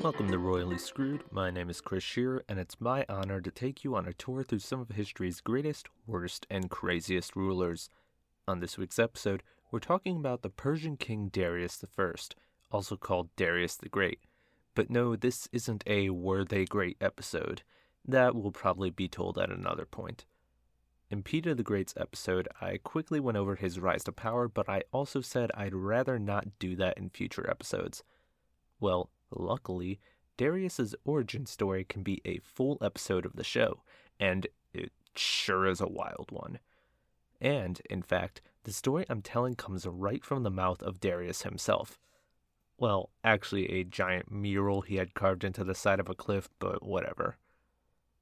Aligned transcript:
Welcome 0.00 0.30
to 0.30 0.38
Royally 0.38 0.78
Screwed. 0.78 1.24
My 1.32 1.50
name 1.50 1.68
is 1.68 1.80
Chris 1.80 2.04
Shearer, 2.04 2.44
and 2.48 2.60
it's 2.60 2.80
my 2.80 3.04
honor 3.08 3.40
to 3.40 3.50
take 3.50 3.82
you 3.82 3.96
on 3.96 4.06
a 4.06 4.12
tour 4.12 4.44
through 4.44 4.60
some 4.60 4.80
of 4.80 4.90
history's 4.90 5.40
greatest, 5.40 5.88
worst, 6.06 6.46
and 6.48 6.70
craziest 6.70 7.34
rulers. 7.34 7.90
On 8.46 8.60
this 8.60 8.78
week's 8.78 9.00
episode, 9.00 9.42
we're 9.72 9.80
talking 9.80 10.16
about 10.16 10.42
the 10.42 10.50
Persian 10.50 10.96
king 10.96 11.30
Darius 11.32 11.84
I, 11.98 12.12
also 12.70 12.96
called 12.96 13.34
Darius 13.34 13.74
the 13.74 13.88
Great. 13.88 14.20
But 14.76 14.88
no, 14.88 15.16
this 15.16 15.48
isn't 15.50 15.82
a 15.84 16.10
Were 16.10 16.44
They 16.44 16.64
Great 16.64 16.96
episode. 17.00 17.62
That 18.06 18.36
will 18.36 18.52
probably 18.52 18.90
be 18.90 19.08
told 19.08 19.36
at 19.36 19.50
another 19.50 19.84
point. 19.84 20.26
In 21.10 21.24
Peter 21.24 21.56
the 21.56 21.64
Great's 21.64 21.94
episode, 21.96 22.46
I 22.60 22.76
quickly 22.76 23.18
went 23.18 23.36
over 23.36 23.56
his 23.56 23.80
rise 23.80 24.04
to 24.04 24.12
power, 24.12 24.46
but 24.46 24.68
I 24.68 24.82
also 24.92 25.22
said 25.22 25.50
I'd 25.54 25.74
rather 25.74 26.20
not 26.20 26.60
do 26.60 26.76
that 26.76 26.96
in 26.96 27.10
future 27.10 27.50
episodes. 27.50 28.04
Well, 28.78 29.10
luckily, 29.30 30.00
Darius's 30.36 30.94
origin 31.04 31.46
story 31.46 31.84
can 31.84 32.02
be 32.02 32.20
a 32.24 32.38
full 32.38 32.78
episode 32.80 33.26
of 33.26 33.34
the 33.34 33.44
show, 33.44 33.82
and 34.20 34.46
it 34.72 34.92
sure 35.16 35.66
is 35.66 35.80
a 35.80 35.88
wild 35.88 36.30
one. 36.30 36.58
And, 37.40 37.80
in 37.90 38.02
fact, 38.02 38.40
the 38.64 38.72
story 38.72 39.04
I'm 39.08 39.22
telling 39.22 39.54
comes 39.54 39.86
right 39.86 40.24
from 40.24 40.42
the 40.42 40.50
mouth 40.50 40.82
of 40.82 41.00
Darius 41.00 41.42
himself. 41.42 41.98
Well, 42.76 43.10
actually, 43.24 43.70
a 43.72 43.84
giant 43.84 44.30
mural 44.30 44.82
he 44.82 44.96
had 44.96 45.14
carved 45.14 45.42
into 45.42 45.64
the 45.64 45.74
side 45.74 46.00
of 46.00 46.08
a 46.08 46.14
cliff, 46.14 46.48
but 46.58 46.82
whatever. 46.82 47.36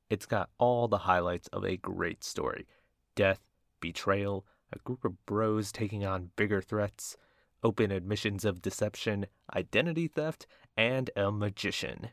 It's 0.09 0.27
got 0.27 0.51
all 0.59 0.89
the 0.89 0.99
highlights 0.99 1.49
of 1.49 1.65
a 1.65 1.77
great 1.77 2.25
story 2.25 2.67
death, 3.15 3.41
betrayal, 3.81 4.47
a 4.73 4.79
group 4.81 5.05
of 5.05 5.25
bros 5.27 5.73
taking 5.73 6.05
on 6.05 6.31
bigger 6.37 6.61
threats, 6.61 7.17
open 7.63 7.91
admissions 7.91 8.45
of 8.45 8.63
deception, 8.63 9.27
identity 9.55 10.07
theft, 10.07 10.47
and 10.77 11.11
a 11.17 11.31
magician. 11.31 12.11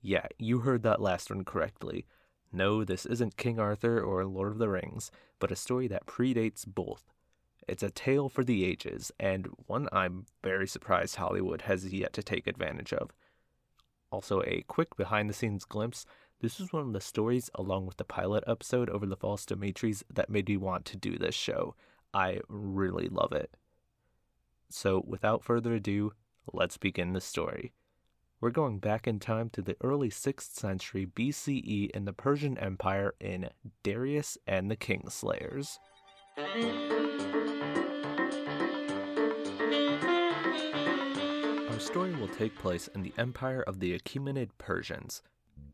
Yeah, 0.00 0.26
you 0.38 0.60
heard 0.60 0.82
that 0.82 1.00
last 1.00 1.30
one 1.30 1.44
correctly. 1.44 2.06
No, 2.52 2.84
this 2.84 3.06
isn't 3.06 3.36
King 3.36 3.58
Arthur 3.58 4.00
or 4.00 4.24
Lord 4.24 4.52
of 4.52 4.58
the 4.58 4.68
Rings, 4.68 5.10
but 5.38 5.52
a 5.52 5.56
story 5.56 5.88
that 5.88 6.06
predates 6.06 6.66
both. 6.66 7.04
It's 7.68 7.82
a 7.82 7.90
tale 7.90 8.28
for 8.28 8.42
the 8.42 8.64
ages, 8.64 9.12
and 9.20 9.48
one 9.66 9.88
I'm 9.92 10.26
very 10.42 10.66
surprised 10.66 11.16
Hollywood 11.16 11.62
has 11.62 11.92
yet 11.92 12.12
to 12.14 12.22
take 12.22 12.46
advantage 12.46 12.92
of. 12.92 13.12
Also, 14.10 14.42
a 14.42 14.64
quick 14.66 14.96
behind 14.96 15.30
the 15.30 15.34
scenes 15.34 15.64
glimpse 15.64 16.04
this 16.42 16.58
is 16.58 16.72
one 16.72 16.82
of 16.82 16.92
the 16.92 17.00
stories, 17.00 17.50
along 17.54 17.86
with 17.86 17.98
the 17.98 18.04
pilot 18.04 18.42
episode 18.48 18.90
over 18.90 19.06
the 19.06 19.16
False 19.16 19.46
Dimitris, 19.46 20.02
that 20.12 20.28
made 20.28 20.48
me 20.48 20.56
want 20.56 20.84
to 20.86 20.96
do 20.96 21.16
this 21.16 21.36
show. 21.36 21.76
I 22.12 22.40
really 22.48 23.08
love 23.08 23.30
it. 23.30 23.54
So, 24.68 25.04
without 25.06 25.44
further 25.44 25.74
ado, 25.74 26.14
let's 26.52 26.78
begin 26.78 27.12
the 27.12 27.20
story. 27.20 27.72
We're 28.42 28.50
going 28.50 28.80
back 28.80 29.06
in 29.06 29.20
time 29.20 29.50
to 29.50 29.62
the 29.62 29.76
early 29.84 30.10
6th 30.10 30.58
century 30.58 31.06
BCE 31.06 31.92
in 31.92 32.06
the 32.06 32.12
Persian 32.12 32.58
Empire 32.58 33.14
in 33.20 33.50
Darius 33.84 34.36
and 34.48 34.68
the 34.68 34.74
Kingslayers. 34.74 35.78
Our 41.70 41.78
story 41.78 42.16
will 42.16 42.26
take 42.26 42.58
place 42.58 42.88
in 42.88 43.02
the 43.02 43.14
empire 43.16 43.62
of 43.62 43.78
the 43.78 43.96
Achaemenid 43.96 44.48
Persians. 44.58 45.22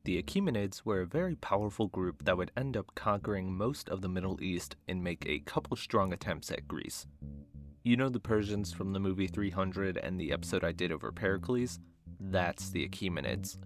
The 0.05 0.23
Achaemenids 0.23 0.83
were 0.85 1.01
a 1.01 1.07
very 1.07 1.37
powerful 1.37 1.87
group 1.87 2.27
that 2.27 2.37
would 2.37 2.53
end 2.55 2.77
up 2.77 2.95
conquering 2.95 3.51
most 3.51 3.89
of 3.89 4.03
the 4.03 4.11
Middle 4.11 4.43
East 4.43 4.77
and 4.87 5.03
make 5.03 5.25
a 5.27 5.39
couple 5.39 5.75
strong 5.79 6.13
attempts 6.13 6.51
at 6.51 6.69
Greece. 6.69 7.07
You 7.83 7.97
know 7.97 8.11
the 8.11 8.21
Persians 8.21 8.75
from 8.75 8.93
the 8.93 9.01
movie 9.01 9.27
300 9.27 9.97
and 9.97 10.21
the 10.21 10.33
episode 10.33 10.65
I 10.65 10.73
did 10.73 10.93
over 10.93 11.11
Pericles? 11.11 11.81
That's 12.21 12.71
the 12.71 12.89
Achaemenids. 12.89 13.59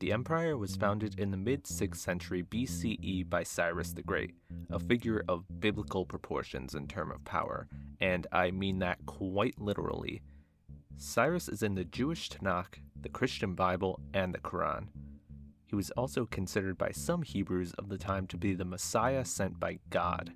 The 0.00 0.12
empire 0.12 0.56
was 0.56 0.76
founded 0.76 1.18
in 1.18 1.30
the 1.30 1.36
mid 1.36 1.64
6th 1.64 1.96
century 1.96 2.42
BCE 2.42 3.28
by 3.28 3.42
Cyrus 3.42 3.92
the 3.92 4.02
Great, 4.02 4.34
a 4.70 4.80
figure 4.80 5.22
of 5.28 5.44
biblical 5.60 6.06
proportions 6.06 6.74
in 6.74 6.88
term 6.88 7.10
of 7.10 7.24
power, 7.24 7.68
and 8.00 8.26
I 8.32 8.50
mean 8.50 8.78
that 8.78 9.04
quite 9.06 9.60
literally. 9.60 10.22
Cyrus 10.96 11.48
is 11.48 11.62
in 11.62 11.74
the 11.74 11.84
Jewish 11.84 12.30
Tanakh, 12.30 12.80
the 13.00 13.08
Christian 13.08 13.54
Bible, 13.54 14.00
and 14.14 14.34
the 14.34 14.38
Quran. 14.38 14.88
He 15.66 15.76
was 15.76 15.90
also 15.92 16.26
considered 16.26 16.76
by 16.76 16.90
some 16.90 17.22
Hebrews 17.22 17.72
of 17.74 17.88
the 17.88 17.98
time 17.98 18.26
to 18.28 18.36
be 18.36 18.54
the 18.54 18.64
Messiah 18.64 19.24
sent 19.24 19.60
by 19.60 19.78
God. 19.90 20.32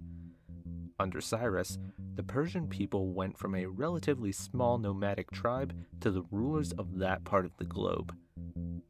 Under 1.01 1.21
Cyrus, 1.21 1.79
the 2.15 2.23
Persian 2.23 2.69
people 2.69 3.13
went 3.13 3.37
from 3.37 3.55
a 3.55 3.67
relatively 3.67 4.31
small 4.31 4.79
nomadic 4.79 5.31
tribe 5.33 5.75
to 6.01 6.11
the 6.11 6.23
rulers 6.31 6.71
of 6.73 6.99
that 6.99 7.25
part 7.25 7.45
of 7.45 7.57
the 7.57 7.65
globe. 7.65 8.15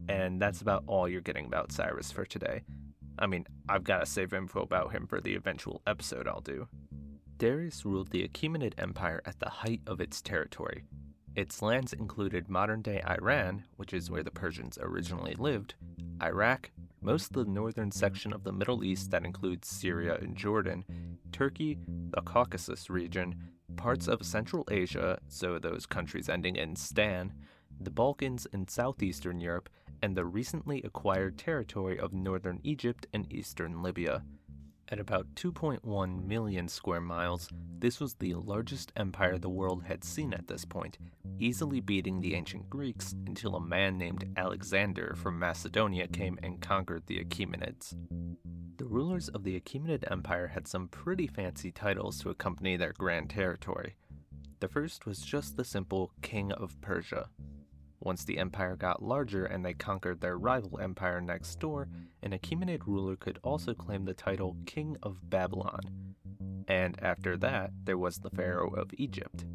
And 0.09 0.41
that's 0.41 0.61
about 0.61 0.85
all 0.87 1.09
you're 1.09 1.23
getting 1.23 1.47
about 1.47 1.73
Cyrus 1.73 2.13
for 2.13 2.27
today. 2.27 2.63
I 3.19 3.27
mean, 3.27 3.47
I've 3.69 3.85
got 3.85 4.01
to 4.01 4.07
save 4.07 4.35
info 4.35 4.61
about 4.61 4.93
him 4.93 5.07
for 5.07 5.21
the 5.21 5.35
eventual 5.35 5.81
episode 5.87 6.29
I'll 6.29 6.41
do. 6.41 6.69
Darius 7.39 7.87
ruled 7.87 8.11
the 8.11 8.27
Achaemenid 8.29 8.75
Empire 8.77 9.23
at 9.25 9.41
the 9.41 9.49
height 9.49 9.81
of 9.87 10.01
its 10.01 10.21
territory. 10.21 10.85
Its 11.35 11.63
lands 11.63 11.93
included 11.93 12.49
modern 12.49 12.83
day 12.83 13.03
Iran, 13.09 13.65
which 13.77 13.95
is 13.95 14.11
where 14.11 14.23
the 14.23 14.31
Persians 14.31 14.79
originally 14.81 15.35
lived, 15.35 15.75
Iraq, 16.23 16.71
most 17.01 17.37
of 17.37 17.45
the 17.45 17.51
northern 17.51 17.91
section 17.91 18.33
of 18.33 18.45
the 18.45 18.53
Middle 18.53 18.85
East 18.85 19.11
that 19.11 19.25
includes 19.25 19.69
Syria 19.69 20.17
and 20.21 20.37
Jordan, 20.37 20.85
Turkey, 21.35 21.77
the 22.11 22.21
Caucasus 22.21 22.89
region, 22.89 23.35
parts 23.75 24.07
of 24.07 24.25
Central 24.25 24.65
Asia, 24.71 25.19
so 25.27 25.59
those 25.59 25.85
countries 25.85 26.29
ending 26.29 26.55
in 26.55 26.77
Stan, 26.77 27.33
the 27.81 27.91
Balkans 27.91 28.47
and 28.53 28.71
southeastern 28.71 29.41
Europe, 29.41 29.69
and 30.01 30.17
the 30.17 30.25
recently 30.25 30.81
acquired 30.85 31.37
territory 31.37 31.99
of 31.99 32.13
northern 32.13 32.61
Egypt 32.63 33.09
and 33.13 33.27
eastern 33.33 33.83
Libya. 33.83 34.23
At 34.89 35.01
about 35.01 35.27
2.1 35.35 36.25
million 36.25 36.69
square 36.69 37.01
miles, 37.01 37.49
this 37.81 37.99
was 37.99 38.15
the 38.15 38.35
largest 38.35 38.93
empire 38.95 39.37
the 39.37 39.49
world 39.49 39.83
had 39.83 40.05
seen 40.05 40.33
at 40.35 40.47
this 40.47 40.65
point, 40.65 40.99
easily 41.41 41.81
beating 41.81 42.21
the 42.21 42.37
ancient 42.37 42.71
Greeks 42.71 43.13
until 43.27 43.57
a 43.57 43.61
man 43.61 43.99
named 43.99 44.33
Alexander 44.37 45.17
from 45.17 45.41
Macedonia 45.41 46.07
came 46.07 46.39
and 46.45 46.61
conquered 46.61 47.09
the 47.09 47.19
Achaemenids. 47.19 47.97
The 48.77 48.85
rulers 48.85 49.29
of 49.29 49.45
the 49.45 49.61
Achaemenid 49.61 50.11
Empire 50.11 50.49
had 50.49 50.67
some 50.67 50.89
pretty 50.89 51.27
fancy 51.27 51.71
titles 51.71 52.21
to 52.21 52.31
accompany 52.31 52.77
their 52.77 52.93
grand 52.93 53.31
territory. 53.31 53.97
The 54.61 54.69
first 54.69 55.07
was 55.07 55.21
just 55.21 55.57
the 55.57 55.65
simple 55.65 56.13
King 56.23 56.53
of 56.53 56.81
Persia, 56.81 57.29
once 58.05 58.23
the 58.23 58.37
empire 58.37 58.77
got 58.77 59.03
larger 59.03 59.47
and 59.47 59.65
they 59.65 59.73
conquered 59.73 60.21
their 60.21 60.37
rival 60.37 60.79
empire 60.79 61.23
next 61.23 61.59
door, 61.59 61.89
an 62.23 62.33
Achaemenid 62.33 62.87
ruler 62.87 63.17
could 63.17 63.39
also 63.43 63.73
claim 63.73 64.05
the 64.05 64.13
title 64.13 64.59
King 64.67 64.99
of 65.03 65.31
Babylon. 65.31 65.81
And 66.69 67.03
after 67.03 67.39
that, 67.39 67.71
there 67.85 67.97
was 67.97 68.19
the 68.19 68.29
Pharaoh 68.29 68.75
of 68.75 68.91
Egypt. 68.99 69.47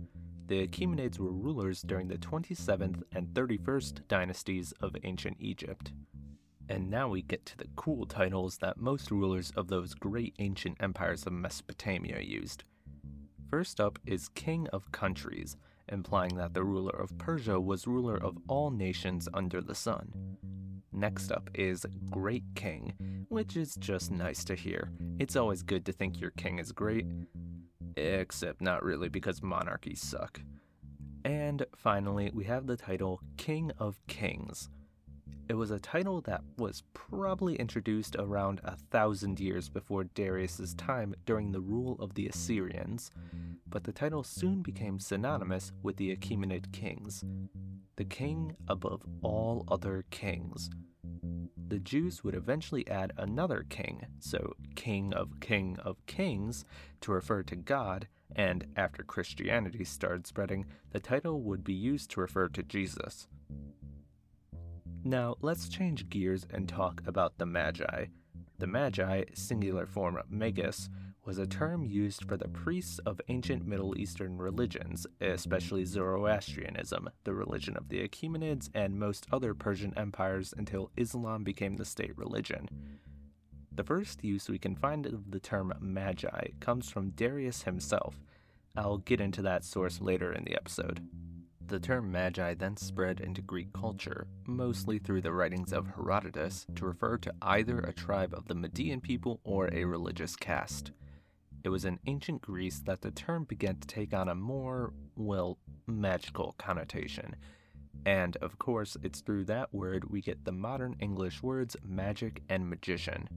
The 0.48 0.68
Achaemenids 0.68 1.20
were 1.20 1.32
rulers 1.32 1.84
during 1.84 2.08
the 2.08 2.18
27th 2.18 3.04
and 3.12 3.28
31st 3.28 4.08
dynasties 4.08 4.74
of 4.82 4.96
ancient 5.04 5.38
Egypt. 5.40 5.92
And 6.70 6.92
now 6.92 7.10
we 7.10 7.24
get 7.24 7.48
to 7.48 7.58
the 7.58 7.68
cool 7.76 8.06
titles 8.06 8.60
that 8.60 8.78
most 8.78 9.10
rulers 9.10 9.52
of 9.56 9.68
those 9.68 9.96
great 9.96 10.36
ancient 10.38 10.78
empires 10.80 11.26
of 11.26 11.34
Mesopotamia 11.34 12.22
used. 12.22 12.64
First 13.50 13.82
up 13.82 13.98
is 14.06 14.30
King 14.30 14.68
of 14.72 14.92
Countries, 14.92 15.58
implying 15.88 16.36
that 16.36 16.54
the 16.54 16.64
ruler 16.64 16.96
of 16.96 17.18
Persia 17.18 17.60
was 17.60 17.88
ruler 17.88 18.16
of 18.16 18.38
all 18.48 18.70
nations 18.70 19.28
under 19.34 19.62
the 19.62 19.74
sun. 19.74 20.38
Next 20.92 21.32
up 21.32 21.50
is 21.56 21.88
Great 22.12 22.44
King, 22.54 22.94
which 23.30 23.58
is 23.58 23.74
just 23.76 24.12
nice 24.12 24.44
to 24.44 24.54
hear. 24.54 24.92
It's 25.18 25.36
always 25.36 25.64
good 25.64 25.86
to 25.88 25.92
think 25.92 26.22
your 26.22 26.32
king 26.32 26.60
is 26.60 26.72
great, 26.72 27.08
except 27.98 28.62
not 28.62 28.84
really 28.84 29.10
because 29.10 29.42
monarchies 29.42 30.02
suck. 30.02 30.40
And 31.26 31.66
finally, 31.76 32.30
we 32.34 32.46
have 32.46 32.68
the 32.68 32.78
title 32.78 33.22
King 33.38 33.72
of 33.80 34.00
Kings. 34.08 34.70
It 35.50 35.58
was 35.58 35.72
a 35.72 35.80
title 35.80 36.22
that 36.22 36.44
was 36.60 36.84
probably 36.94 37.56
introduced 37.56 38.16
around 38.20 38.62
a 38.64 38.78
thousand 38.92 39.40
years 39.40 39.68
before 39.68 40.04
Darius's 40.04 40.76
time 40.76 41.16
during 41.26 41.52
the 41.52 41.60
rule 41.60 41.98
of 42.00 42.14
the 42.14 42.28
Assyrians, 42.28 43.10
but 43.68 43.84
the 43.84 43.92
title 43.92 44.24
soon 44.24 44.62
became 44.62 45.00
synonymous 45.00 45.72
with 45.82 45.98
the 45.98 46.16
Achaemenid 46.16 46.72
kings, 46.72 47.24
the 47.96 48.06
king 48.06 48.56
above 48.68 49.02
all 49.24 49.66
other 49.68 50.06
kings. 50.12 50.70
The 51.68 51.80
Jews 51.80 52.24
would 52.24 52.36
eventually 52.36 52.88
add 52.88 53.12
another 53.18 53.66
king, 53.70 54.06
so 54.20 54.54
king 54.76 55.14
of 55.16 55.40
king 55.40 55.80
of 55.84 56.06
kings, 56.06 56.64
to 57.02 57.12
refer 57.12 57.42
to 57.42 57.56
God, 57.56 58.08
and 58.36 58.68
after 58.76 59.02
Christianity 59.02 59.84
started 59.84 60.28
spreading, 60.28 60.68
the 60.92 61.00
title 61.00 61.42
would 61.42 61.64
be 61.64 61.74
used 61.74 62.12
to 62.12 62.22
refer 62.22 62.50
to 62.50 62.62
Jesus. 62.62 63.28
Now, 65.04 65.38
let's 65.42 65.70
change 65.70 66.10
gears 66.10 66.46
and 66.52 66.68
talk 66.68 67.02
about 67.08 67.38
the 67.38 67.46
Magi. 67.46 68.06
The 68.58 68.68
Magi, 68.68 69.24
singular 69.34 69.86
form 69.86 70.20
magus, 70.30 70.90
was 71.26 71.38
a 71.38 71.48
term 71.48 71.86
used 71.86 72.26
for 72.26 72.36
the 72.36 72.50
priests 72.50 73.00
of 73.06 73.22
ancient 73.30 73.66
Middle 73.66 73.98
Eastern 73.98 74.38
religions, 74.38 75.08
especially 75.22 75.86
Zoroastrianism, 75.86 77.10
the 77.24 77.34
religion 77.34 77.78
of 77.78 77.88
the 77.88 78.06
Achaemenids, 78.06 78.70
and 78.74 79.00
most 79.00 79.26
other 79.32 79.54
Persian 79.54 79.94
empires 79.98 80.54
until 80.58 80.92
Islam 80.98 81.44
became 81.44 81.78
the 81.78 81.86
state 81.86 82.18
religion. 82.18 82.68
The 83.72 83.84
first 83.86 84.24
use 84.26 84.50
we 84.50 84.60
can 84.60 84.76
find 84.76 85.06
of 85.06 85.32
the 85.32 85.40
term 85.40 85.74
magi 85.80 86.48
comes 86.60 86.90
from 86.90 87.12
Darius 87.12 87.64
himself. 87.64 88.16
I'll 88.76 88.98
get 88.98 89.22
into 89.22 89.42
that 89.44 89.64
source 89.64 90.02
later 90.02 90.34
in 90.34 90.44
the 90.44 90.56
episode. 90.56 91.08
The 91.70 91.80
term 91.80 92.12
magi 92.12 92.56
then 92.56 92.78
spread 92.78 93.20
into 93.20 93.44
Greek 93.44 93.72
culture, 93.74 94.26
mostly 94.48 94.98
through 94.98 95.22
the 95.22 95.32
writings 95.32 95.72
of 95.72 95.86
Herodotus, 95.86 96.66
to 96.74 96.86
refer 96.86 97.20
to 97.20 97.34
either 97.44 97.78
a 97.78 97.94
tribe 97.94 98.34
of 98.34 98.48
the 98.48 98.56
Median 98.56 99.02
people 99.02 99.40
or 99.44 99.70
a 99.72 99.86
religious 99.86 100.36
caste. 100.36 100.92
It 101.64 101.70
was 101.70 101.86
in 101.86 102.00
ancient 102.08 102.42
Greece 102.42 102.80
that 102.86 103.02
the 103.02 103.12
term 103.12 103.44
began 103.44 103.76
to 103.76 103.88
take 103.88 104.16
on 104.16 104.30
a 104.30 104.34
more, 104.34 104.94
well, 105.16 105.60
magical 105.86 106.56
connotation. 106.58 107.36
And 108.04 108.36
of 108.38 108.58
course, 108.58 108.98
it's 109.04 109.22
through 109.22 109.46
that 109.46 109.72
word 109.72 110.10
we 110.10 110.22
get 110.22 110.46
the 110.46 110.52
modern 110.52 110.96
English 111.00 111.44
words 111.44 111.78
magic 111.86 112.42
and 112.50 112.68
magician. 112.68 113.30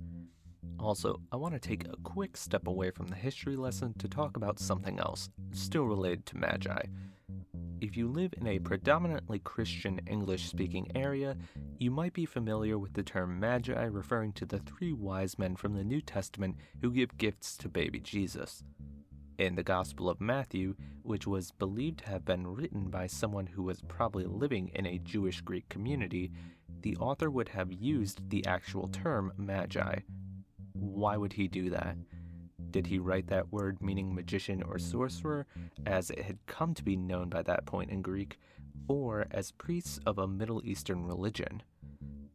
Also, 0.80 1.20
I 1.30 1.36
want 1.36 1.52
to 1.52 1.60
take 1.60 1.86
a 1.86 1.96
quick 2.02 2.38
step 2.38 2.66
away 2.66 2.92
from 2.92 3.08
the 3.08 3.14
history 3.14 3.56
lesson 3.56 3.92
to 3.98 4.08
talk 4.08 4.38
about 4.38 4.58
something 4.58 4.98
else, 4.98 5.28
still 5.52 5.84
related 5.84 6.24
to 6.26 6.38
magi. 6.38 6.84
If 7.82 7.96
you 7.96 8.06
live 8.06 8.32
in 8.40 8.46
a 8.46 8.60
predominantly 8.60 9.40
Christian 9.40 9.98
English 10.06 10.48
speaking 10.48 10.92
area, 10.94 11.36
you 11.80 11.90
might 11.90 12.12
be 12.12 12.26
familiar 12.26 12.78
with 12.78 12.92
the 12.92 13.02
term 13.02 13.40
Magi 13.40 13.86
referring 13.86 14.34
to 14.34 14.46
the 14.46 14.60
three 14.60 14.92
wise 14.92 15.36
men 15.36 15.56
from 15.56 15.74
the 15.74 15.82
New 15.82 16.00
Testament 16.00 16.58
who 16.80 16.92
give 16.92 17.18
gifts 17.18 17.56
to 17.56 17.68
baby 17.68 17.98
Jesus. 17.98 18.62
In 19.36 19.56
the 19.56 19.64
Gospel 19.64 20.08
of 20.08 20.20
Matthew, 20.20 20.76
which 21.02 21.26
was 21.26 21.50
believed 21.50 21.98
to 21.98 22.08
have 22.08 22.24
been 22.24 22.46
written 22.46 22.88
by 22.88 23.08
someone 23.08 23.46
who 23.48 23.64
was 23.64 23.82
probably 23.88 24.26
living 24.26 24.70
in 24.76 24.86
a 24.86 25.00
Jewish 25.00 25.40
Greek 25.40 25.68
community, 25.68 26.30
the 26.82 26.96
author 26.98 27.32
would 27.32 27.48
have 27.48 27.72
used 27.72 28.30
the 28.30 28.46
actual 28.46 28.86
term 28.86 29.32
Magi. 29.36 29.96
Why 30.74 31.16
would 31.16 31.32
he 31.32 31.48
do 31.48 31.70
that? 31.70 31.96
Did 32.72 32.86
he 32.86 32.98
write 32.98 33.26
that 33.26 33.52
word 33.52 33.82
meaning 33.82 34.14
magician 34.14 34.62
or 34.62 34.78
sorcerer, 34.78 35.46
as 35.84 36.10
it 36.10 36.22
had 36.22 36.38
come 36.46 36.72
to 36.72 36.82
be 36.82 36.96
known 36.96 37.28
by 37.28 37.42
that 37.42 37.66
point 37.66 37.90
in 37.90 38.00
Greek, 38.00 38.38
or 38.88 39.26
as 39.30 39.52
priests 39.52 40.00
of 40.06 40.16
a 40.18 40.26
Middle 40.26 40.62
Eastern 40.64 41.04
religion? 41.04 41.62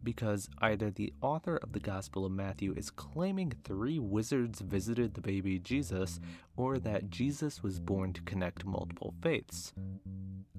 Because 0.04 0.48
either 0.60 0.92
the 0.92 1.12
author 1.22 1.58
of 1.58 1.74
the 1.74 1.80
Gospel 1.80 2.24
of 2.24 2.32
Matthew 2.32 2.72
is 2.78 2.92
claiming 2.92 3.52
three 3.64 3.98
wizards 3.98 4.62
visited 4.62 5.16
the 5.16 5.22
baby 5.22 5.58
Jesus, 5.58 6.20
or 6.56 6.78
that 6.78 7.10
Jesus 7.10 7.64
was 7.64 7.80
born 7.80 8.14
to 8.14 8.22
connect 8.22 8.64
multiple 8.64 9.16
faiths. 9.22 9.74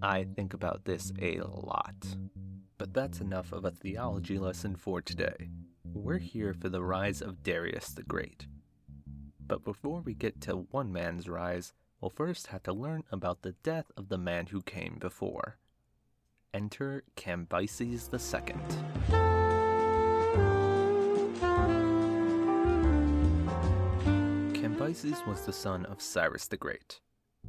I 0.02 0.24
think 0.24 0.54
about 0.54 0.84
this 0.84 1.12
a 1.22 1.38
lot. 1.40 2.16
But 2.78 2.92
that's 2.92 3.20
enough 3.20 3.52
of 3.52 3.64
a 3.64 3.70
theology 3.70 4.38
lesson 4.38 4.74
for 4.74 5.00
today. 5.00 5.50
We're 5.94 6.18
here 6.18 6.52
for 6.52 6.68
the 6.68 6.82
rise 6.82 7.22
of 7.22 7.42
Darius 7.42 7.90
the 7.90 8.02
Great. 8.02 8.46
But 9.48 9.64
before 9.64 10.02
we 10.02 10.12
get 10.12 10.42
to 10.42 10.66
one 10.70 10.92
man's 10.92 11.26
rise, 11.26 11.72
we'll 12.00 12.10
first 12.10 12.48
have 12.48 12.62
to 12.64 12.72
learn 12.72 13.04
about 13.10 13.40
the 13.40 13.52
death 13.62 13.90
of 13.96 14.10
the 14.10 14.18
man 14.18 14.48
who 14.48 14.60
came 14.60 14.98
before. 15.00 15.56
Enter 16.52 17.04
Cambyses 17.16 18.12
II. 18.12 18.54
Cambyses 24.52 25.26
was 25.26 25.46
the 25.46 25.52
son 25.52 25.86
of 25.86 26.02
Cyrus 26.02 26.46
the 26.46 26.58
Great. 26.58 27.00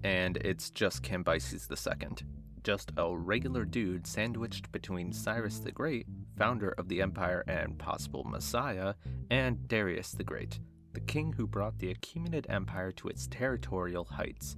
And 0.02 0.38
it's 0.38 0.70
just 0.70 1.04
Cambyses 1.04 1.70
II, 1.70 2.26
just 2.64 2.94
a 2.96 3.14
regular 3.14 3.66
dude 3.66 4.08
sandwiched 4.08 4.72
between 4.72 5.12
Cyrus 5.12 5.60
the 5.60 5.74
Great, 5.74 6.08
founder 6.38 6.70
of 6.78 6.88
the 6.88 7.02
empire 7.02 7.44
and 7.46 7.78
possible 7.78 8.24
messiah, 8.24 8.94
and 9.30 9.68
Darius 9.68 10.12
the 10.12 10.24
Great, 10.24 10.60
the 10.94 11.00
king 11.00 11.34
who 11.34 11.48
brought 11.48 11.78
the 11.80 11.94
Achaemenid 11.94 12.46
Empire 12.50 12.92
to 12.94 13.08
its 13.08 13.28
territorial 13.28 14.06
heights. 14.06 14.58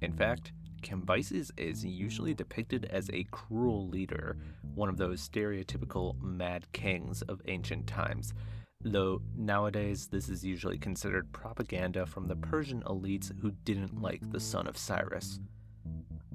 In 0.00 0.12
fact, 0.12 0.52
Cambyses 0.82 1.50
is 1.56 1.84
usually 1.84 2.34
depicted 2.34 2.86
as 2.86 3.08
a 3.10 3.26
cruel 3.30 3.88
leader, 3.88 4.36
one 4.74 4.88
of 4.88 4.96
those 4.96 5.26
stereotypical 5.26 6.20
mad 6.20 6.70
kings 6.72 7.22
of 7.22 7.40
ancient 7.46 7.86
times, 7.86 8.34
though 8.82 9.22
nowadays 9.36 10.08
this 10.08 10.28
is 10.28 10.44
usually 10.44 10.78
considered 10.78 11.32
propaganda 11.32 12.04
from 12.04 12.26
the 12.26 12.36
Persian 12.36 12.82
elites 12.82 13.32
who 13.40 13.52
didn't 13.64 14.02
like 14.02 14.28
the 14.30 14.40
son 14.40 14.66
of 14.66 14.76
Cyrus. 14.76 15.38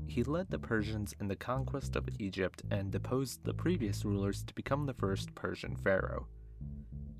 He 0.08 0.24
led 0.24 0.50
the 0.50 0.60
Persians 0.60 1.14
in 1.20 1.28
the 1.28 1.36
conquest 1.36 1.98
of 1.98 2.08
Egypt 2.18 2.64
and 2.72 2.90
deposed 2.90 3.44
the 3.44 3.54
previous 3.54 4.06
rulers 4.06 4.44
to 4.44 4.54
become 4.56 4.86
the 4.86 4.94
first 4.94 5.36
Persian 5.36 5.76
pharaoh. 5.76 6.28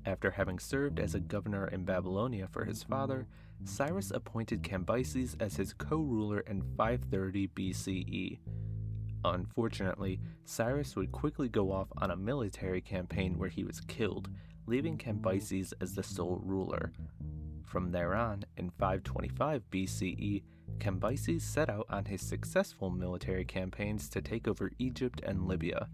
After 0.08 0.30
having 0.30 0.58
served 0.58 1.00
as 1.00 1.14
a 1.14 1.20
governor 1.20 1.66
in 1.66 1.84
Babylonia 1.84 2.48
for 2.50 2.64
his 2.64 2.82
father, 2.82 3.26
Cyrus 3.64 4.10
appointed 4.10 4.62
Cambyses 4.62 5.36
as 5.38 5.56
his 5.56 5.74
co 5.74 5.98
ruler 5.98 6.40
in 6.40 6.62
530 6.78 7.48
BCE. 7.48 8.38
Unfortunately, 9.26 10.18
Cyrus 10.46 10.96
would 10.96 11.12
quickly 11.12 11.50
go 11.50 11.70
off 11.70 11.88
on 11.98 12.10
a 12.10 12.16
military 12.16 12.80
campaign 12.80 13.36
where 13.36 13.50
he 13.50 13.64
was 13.64 13.82
killed, 13.82 14.30
leaving 14.66 14.96
Cambyses 14.96 15.74
as 15.82 15.94
the 15.94 16.02
sole 16.02 16.40
ruler. 16.42 16.90
From 17.66 17.92
there 17.92 18.14
on, 18.14 18.46
in 18.56 18.70
525 18.70 19.62
BCE, 19.70 20.42
Cambyses 20.78 21.42
set 21.42 21.68
out 21.68 21.84
on 21.90 22.06
his 22.06 22.22
successful 22.22 22.88
military 22.88 23.44
campaigns 23.44 24.08
to 24.08 24.22
take 24.22 24.48
over 24.48 24.72
Egypt 24.78 25.20
and 25.22 25.46
Libya. 25.46 25.90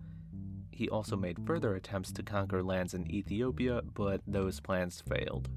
He 0.74 0.88
also 0.88 1.16
made 1.16 1.46
further 1.46 1.76
attempts 1.76 2.10
to 2.14 2.24
conquer 2.24 2.60
lands 2.60 2.94
in 2.94 3.08
Ethiopia, 3.08 3.80
but 3.94 4.22
those 4.26 4.58
plans 4.58 5.04
failed. 5.08 5.48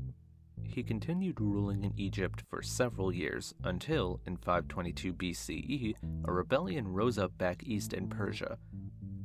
He 0.64 0.84
continued 0.84 1.42
ruling 1.42 1.84
in 1.84 1.94
Egypt 1.98 2.44
for 2.48 2.62
several 2.62 3.12
years 3.12 3.56
until, 3.64 4.20
in 4.28 4.38
522 4.38 5.14
BCE, 5.14 5.96
a 6.24 6.32
rebellion 6.32 6.88
rose 6.88 7.18
up 7.18 7.36
back 7.40 7.64
east 7.64 7.94
in 7.94 8.10
Persia. 8.10 8.60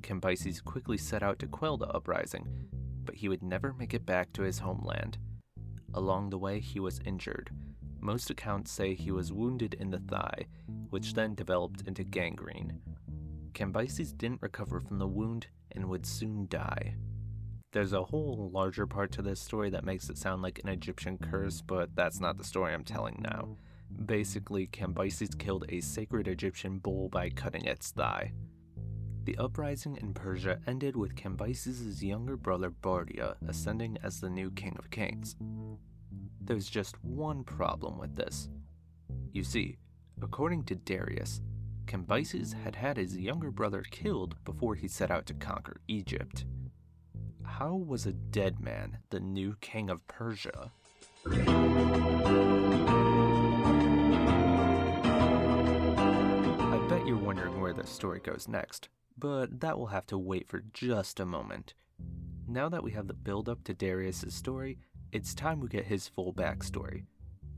Cambyses 0.01 0.65
quickly 0.65 0.97
set 0.97 1.23
out 1.23 1.39
to 1.41 1.47
quell 1.47 1.77
the 1.77 1.89
uprising, 1.89 2.49
but 3.05 3.17
he 3.17 3.29
would 3.29 3.43
never 3.43 3.75
make 3.75 3.93
it 3.93 4.07
back 4.07 4.33
to 4.33 4.43
his 4.43 4.61
homeland. 4.61 5.19
Along 5.93 6.31
the 6.31 6.39
way, 6.39 6.59
he 6.59 6.81
was 6.81 7.01
injured. 7.05 7.51
Most 8.01 8.31
accounts 8.31 8.73
say 8.73 8.95
he 8.95 9.11
was 9.11 9.31
wounded 9.31 9.75
in 9.75 9.91
the 9.91 10.01
thigh, 10.01 10.47
which 10.89 11.13
then 11.13 11.35
developed 11.35 11.83
into 11.87 12.03
gangrene. 12.03 12.81
Cambyses 13.53 14.17
didn't 14.17 14.41
recover 14.41 14.81
from 14.81 14.99
the 14.99 15.07
wound 15.07 15.49
and 15.75 15.89
would 15.89 16.07
soon 16.07 16.47
die. 16.49 16.95
There's 17.73 17.95
a 17.95 18.05
whole 18.05 18.51
larger 18.53 18.87
part 18.87 19.13
to 19.13 19.23
this 19.23 19.41
story 19.41 19.71
that 19.71 19.85
makes 19.85 20.11
it 20.11 20.19
sound 20.19 20.43
like 20.43 20.61
an 20.63 20.69
Egyptian 20.69 21.17
curse, 21.17 21.63
but 21.63 21.95
that's 21.95 22.21
not 22.21 22.37
the 22.37 22.45
story 22.45 22.75
I'm 22.75 22.85
telling 22.85 23.21
now. 23.23 23.57
Basically, 24.05 24.67
Cambyses 24.67 25.39
killed 25.39 25.65
a 25.69 25.81
sacred 25.81 26.29
Egyptian 26.29 26.79
bull 26.79 27.09
by 27.09 27.31
cutting 27.31 27.65
its 27.65 27.91
thigh. 27.91 28.33
The 29.25 29.39
uprising 29.39 29.97
in 30.01 30.15
Persia 30.15 30.59
ended 30.67 30.97
with 30.97 31.15
Cambyses' 31.15 32.03
younger 32.03 32.37
brother 32.37 32.71
Bardia 32.71 33.37
ascending 33.47 33.97
as 34.03 34.21
the 34.21 34.29
new 34.29 34.51
king 34.51 34.77
of 34.79 34.91
kings. 34.91 35.37
There's 36.41 36.69
just 36.69 37.03
one 37.05 37.45
problem 37.45 37.99
with 37.99 38.17
this. 38.17 38.49
You 39.33 39.45
see, 39.45 39.79
according 40.21 40.65
to 40.65 40.75
Darius, 40.75 41.41
Cambyses 41.93 42.55
had 42.55 42.75
had 42.75 42.97
his 42.97 43.19
younger 43.19 43.51
brother 43.51 43.83
killed 43.91 44.43
before 44.47 44.75
he 44.75 44.89
set 44.89 45.11
out 45.11 45.27
to 45.27 45.35
conquer 45.35 45.83
Egypt. 45.89 46.47
How 47.45 47.75
was 47.75 48.07
a 48.07 48.15
dead 48.15 48.61
man 48.61 48.97
the 49.11 49.21
new 49.21 49.57
king 49.61 49.91
of 49.91 50.09
Persia? 50.09 50.73
I 51.27 51.31
bet 56.89 57.07
you're 57.07 57.19
wondering 57.19 57.61
where 57.61 57.75
this 57.75 57.91
story 57.91 58.21
goes 58.21 58.49
next, 58.49 58.89
but 59.19 59.61
that 59.61 59.79
will 59.79 59.89
have 59.89 60.07
to 60.07 60.17
wait 60.17 60.49
for 60.49 60.63
just 60.73 61.21
a 61.21 61.27
moment. 61.27 61.75
Now 62.49 62.71
that 62.71 62.83
we 62.83 62.93
have 62.93 63.07
the 63.07 63.13
build 63.13 63.51
up 63.51 63.65
to 63.65 63.75
Darius' 63.75 64.35
story, 64.35 64.79
it's 65.13 65.35
time 65.35 65.61
we 65.61 65.69
get 65.69 65.85
his 65.85 66.09
full 66.09 66.33
backstory 66.33 67.05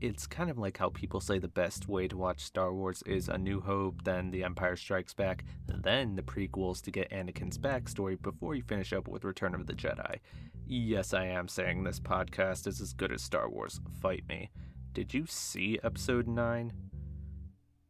it's 0.01 0.27
kind 0.27 0.49
of 0.49 0.57
like 0.57 0.77
how 0.77 0.89
people 0.89 1.19
say 1.19 1.39
the 1.39 1.47
best 1.47 1.87
way 1.87 2.07
to 2.07 2.17
watch 2.17 2.43
Star 2.43 2.73
Wars 2.73 3.01
is 3.05 3.29
A 3.29 3.37
New 3.37 3.61
Hope, 3.61 4.03
then 4.03 4.31
The 4.31 4.43
Empire 4.43 4.75
Strikes 4.75 5.13
Back, 5.13 5.45
then 5.67 6.15
the 6.15 6.21
prequels 6.21 6.81
to 6.83 6.91
get 6.91 7.09
Anakin's 7.11 7.57
backstory 7.57 8.21
before 8.21 8.55
you 8.55 8.63
finish 8.63 8.93
up 8.93 9.07
with 9.07 9.23
Return 9.23 9.55
of 9.55 9.67
the 9.67 9.73
Jedi. 9.73 10.19
Yes, 10.67 11.13
I 11.13 11.25
am 11.25 11.47
saying 11.47 11.83
this 11.83 11.99
podcast 11.99 12.67
is 12.67 12.81
as 12.81 12.93
good 12.93 13.11
as 13.11 13.21
Star 13.21 13.49
Wars. 13.49 13.79
Fight 14.01 14.23
me. 14.27 14.49
Did 14.93 15.13
you 15.13 15.25
see 15.27 15.79
Episode 15.83 16.27
9? 16.27 16.73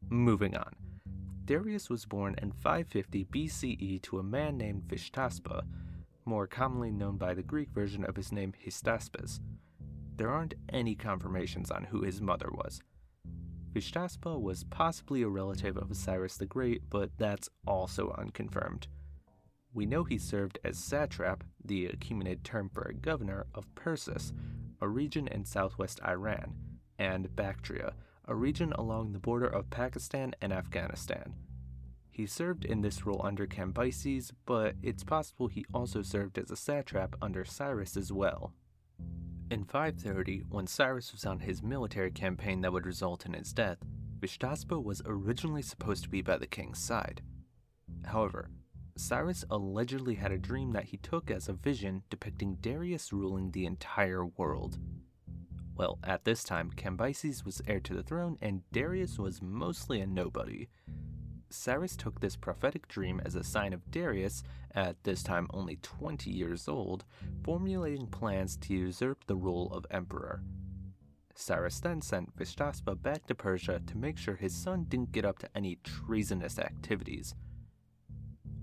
Moving 0.10 0.56
on. 0.56 0.76
Darius 1.46 1.90
was 1.90 2.06
born 2.06 2.36
in 2.42 2.52
550 2.52 3.26
BCE 3.26 4.02
to 4.04 4.20
a 4.20 4.24
man 4.24 4.58
named 4.58 4.84
Vishtaspa, 4.88 5.62
more 6.26 6.48
commonly 6.48 6.92
known 6.92 7.18
by 7.18 7.34
the 7.34 7.44
Greek 7.44 7.70
version 7.70 8.04
of 8.04 8.16
his 8.16 8.32
name 8.32 8.54
Hystaspes. 8.66 9.40
There 10.18 10.32
aren't 10.32 10.56
any 10.70 10.96
confirmations 10.96 11.72
on 11.72 11.86
who 11.86 12.02
his 12.02 12.22
mother 12.22 12.50
was. 12.52 12.82
Vishtaspa 13.74 14.40
was 14.40 14.64
possibly 14.64 15.22
a 15.22 15.28
relative 15.28 15.76
of 15.76 15.96
Cyrus 15.96 16.38
the 16.38 16.46
Great, 16.46 16.90
but 16.90 17.12
that's 17.18 17.50
also 17.68 18.16
unconfirmed. 18.18 18.88
We 19.74 19.86
know 19.86 20.06
he 20.06 20.18
served 20.18 20.60
as 20.64 20.78
satrap, 20.78 21.44
the 21.64 21.90
Achaemenid 21.90 22.44
term 22.44 22.70
for 22.70 22.84
a 22.84 22.94
governor, 22.94 23.48
of 23.54 23.74
Persis, 23.76 24.32
a 24.80 24.88
region 24.88 25.28
in 25.28 25.44
southwest 25.44 26.00
Iran, 26.08 26.56
and 26.98 27.36
Bactria, 27.36 27.94
a 28.26 28.36
region 28.36 28.72
along 28.74 29.12
the 29.12 29.20
border 29.20 29.48
of 29.48 29.70
Pakistan 29.70 30.34
and 30.42 30.54
Afghanistan. 30.54 31.34
He 32.10 32.26
served 32.26 32.64
in 32.64 32.80
this 32.80 33.06
role 33.06 33.20
under 33.22 33.46
Cambyses, 33.46 34.32
but 34.46 34.76
it's 34.82 35.04
possible 35.04 35.48
he 35.48 35.66
also 35.74 36.02
served 36.02 36.38
as 36.38 36.50
a 36.50 36.56
satrap 36.56 37.18
under 37.22 37.44
Cyrus 37.44 37.98
as 37.98 38.14
well. 38.14 38.54
In 39.52 39.64
530, 39.64 40.46
when 40.50 40.66
Cyrus 40.66 41.12
was 41.12 41.24
on 41.24 41.40
his 41.40 41.62
military 41.62 42.10
campaign 42.10 42.62
that 42.62 42.74
would 42.74 42.86
result 42.86 43.28
in 43.28 43.34
his 43.34 43.54
death, 43.54 43.78
Vishtaspa 44.20 44.84
was 44.84 45.04
originally 45.06 45.62
supposed 45.62 46.04
to 46.04 46.10
be 46.10 46.24
by 46.24 46.38
the 46.38 46.48
king's 46.48 46.80
side. 46.80 47.22
However, 48.06 48.50
Cyrus 48.98 49.46
allegedly 49.52 50.16
had 50.16 50.32
a 50.32 50.38
dream 50.40 50.72
that 50.72 50.86
he 50.86 50.98
took 50.98 51.30
as 51.30 51.48
a 51.48 51.54
vision 51.54 52.02
depicting 52.10 52.56
Darius 52.56 53.14
ruling 53.14 53.52
the 53.52 53.68
entire 53.68 54.26
world. 54.26 54.80
Well, 55.76 56.00
at 56.04 56.24
this 56.24 56.44
time, 56.44 56.72
Cambyses 56.72 57.46
was 57.46 57.62
heir 57.68 57.82
to 57.82 57.94
the 57.94 58.04
throne 58.04 58.38
and 58.42 58.64
Darius 58.72 59.20
was 59.20 59.44
mostly 59.44 60.00
a 60.02 60.08
nobody. 60.08 60.70
Cyrus 61.50 61.96
took 61.96 62.20
this 62.20 62.36
prophetic 62.36 62.88
dream 62.88 63.22
as 63.26 63.36
a 63.36 63.44
sign 63.44 63.74
of 63.74 63.90
Darius, 63.92 64.44
at 64.74 65.04
this 65.04 65.24
time 65.24 65.48
only 65.52 65.78
20 65.78 66.30
years 66.30 66.68
old, 66.68 67.06
formulating 67.44 68.08
plans 68.08 68.58
to 68.58 68.74
usurp 68.74 69.26
the 69.26 69.36
role 69.36 69.72
of 69.72 69.86
emperor. 69.92 70.42
Cyrus 71.36 71.80
then 71.80 72.02
sent 72.02 72.36
Vishtaspa 72.36 73.02
back 73.02 73.28
to 73.28 73.36
Persia 73.36 73.82
to 73.86 73.98
make 73.98 74.18
sure 74.18 74.36
his 74.36 74.56
son 74.56 74.86
didn't 74.88 75.12
get 75.12 75.26
up 75.26 75.40
to 75.40 75.50
any 75.56 75.78
treasonous 75.84 76.58
activities. 76.58 77.36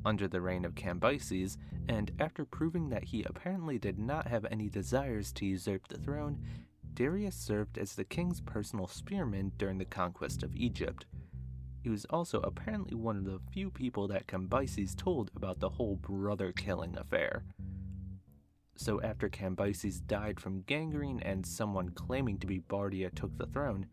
Under 0.05 0.27
the 0.27 0.41
reign 0.41 0.65
of 0.65 0.75
Cambyses, 0.75 1.59
and 1.89 2.11
after 2.19 2.45
proving 2.45 2.89
that 2.89 3.05
he 3.05 3.23
apparently 3.25 3.79
did 3.79 3.99
not 3.99 4.27
have 4.27 4.47
any 4.51 4.69
desires 4.69 5.33
to 5.33 5.47
usurp 5.47 5.87
the 5.89 5.99
throne, 5.99 6.41
Darius 6.95 7.37
served 7.37 7.79
as 7.79 7.95
the 7.95 8.05
king's 8.05 8.41
personal 8.41 8.87
spearman 8.87 9.53
during 9.59 9.79
the 9.79 9.85
conquest 9.85 10.43
of 10.43 10.55
Egypt. 10.57 11.07
He 11.83 11.91
was 11.91 12.05
also 12.07 12.41
apparently 12.41 12.95
one 12.95 13.17
of 13.17 13.25
the 13.25 13.41
few 13.51 13.69
people 13.71 14.07
that 14.09 14.29
Cambyses 14.29 14.97
told 14.97 15.33
about 15.35 15.59
the 15.59 15.69
whole 15.69 15.97
brother 15.97 16.53
killing 16.53 16.97
affair. 16.97 17.45
So, 18.77 19.03
after 19.03 19.29
Cambyses 19.29 20.01
died 20.07 20.41
from 20.41 20.63
gangrene 20.63 21.21
and 21.21 21.45
someone 21.45 21.91
claiming 21.91 22.39
to 22.39 22.47
be 22.47 22.61
Bardia 22.61 23.13
took 23.13 23.37
the 23.37 23.47
throne, 23.47 23.87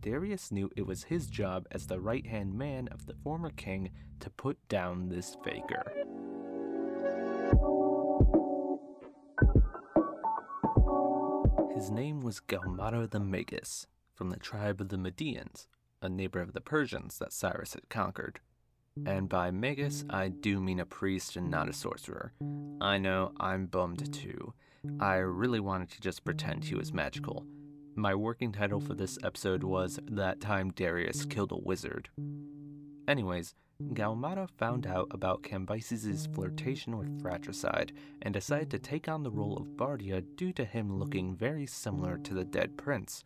Darius 0.00 0.50
knew 0.50 0.68
it 0.76 0.86
was 0.86 1.04
his 1.04 1.28
job 1.28 1.66
as 1.70 1.86
the 1.86 2.00
right 2.00 2.26
hand 2.26 2.54
man 2.54 2.88
of 2.88 3.06
the 3.06 3.14
former 3.22 3.50
king 3.50 3.90
to 4.18 4.28
put 4.28 4.58
down 4.68 5.08
this 5.08 5.36
faker. 5.44 5.84
His 11.74 11.90
name 11.90 12.20
was 12.20 12.40
Gaumata 12.40 13.08
the 13.08 13.20
Magus, 13.20 13.86
from 14.12 14.30
the 14.30 14.36
tribe 14.36 14.80
of 14.80 14.88
the 14.88 14.96
Medians, 14.96 15.68
a 16.02 16.08
neighbor 16.08 16.40
of 16.40 16.52
the 16.52 16.60
Persians 16.60 17.18
that 17.18 17.32
Cyrus 17.32 17.74
had 17.74 17.88
conquered. 17.88 18.40
And 19.06 19.28
by 19.28 19.50
Magus, 19.50 20.04
I 20.10 20.28
do 20.28 20.60
mean 20.60 20.80
a 20.80 20.84
priest 20.84 21.36
and 21.36 21.50
not 21.50 21.68
a 21.68 21.72
sorcerer. 21.72 22.34
I 22.80 22.98
know, 22.98 23.32
I'm 23.40 23.66
bummed 23.66 24.12
too. 24.12 24.52
I 25.00 25.14
really 25.16 25.60
wanted 25.60 25.90
to 25.92 26.00
just 26.00 26.24
pretend 26.24 26.64
he 26.64 26.74
was 26.74 26.92
magical. 26.92 27.46
My 27.94 28.14
working 28.14 28.52
title 28.52 28.80
for 28.80 28.94
this 28.94 29.18
episode 29.22 29.62
was 29.62 30.00
That 30.10 30.40
Time 30.40 30.72
Darius 30.72 31.24
Killed 31.24 31.52
a 31.52 31.56
Wizard. 31.56 32.08
Anyways, 33.06 33.54
Gaumata 33.90 34.48
found 34.48 34.86
out 34.86 35.08
about 35.10 35.42
Cambyses' 35.42 36.32
flirtation 36.34 36.96
with 36.96 37.20
fratricide 37.20 37.92
and 38.22 38.32
decided 38.32 38.70
to 38.70 38.78
take 38.78 39.08
on 39.08 39.22
the 39.22 39.30
role 39.30 39.56
of 39.56 39.76
Bardia 39.76 40.22
due 40.36 40.52
to 40.52 40.64
him 40.64 40.98
looking 40.98 41.34
very 41.34 41.66
similar 41.66 42.16
to 42.18 42.34
the 42.34 42.44
dead 42.44 42.76
prince. 42.76 43.24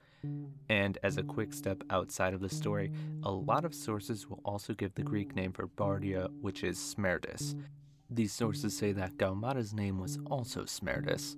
And 0.69 0.99
as 1.03 1.17
a 1.17 1.23
quick 1.23 1.53
step 1.53 1.83
outside 1.91 2.35
of 2.35 2.41
the 2.41 2.49
story, 2.49 2.93
a 3.23 3.31
lot 3.31 3.65
of 3.65 3.75
sources 3.75 4.29
will 4.29 4.41
also 4.45 4.75
give 4.75 4.95
the 4.95 5.03
Greek 5.03 5.37
name 5.37 5.53
for 5.53 5.69
Bardia, 5.69 6.29
which 6.41 6.65
is 6.65 6.79
Smerdis. 6.79 7.55
These 8.11 8.33
sources 8.33 8.77
say 8.77 8.93
that 8.93 9.17
Gaumata's 9.17 9.73
name 9.73 9.99
was 9.99 10.19
also 10.31 10.63
Smerdis. 10.63 11.37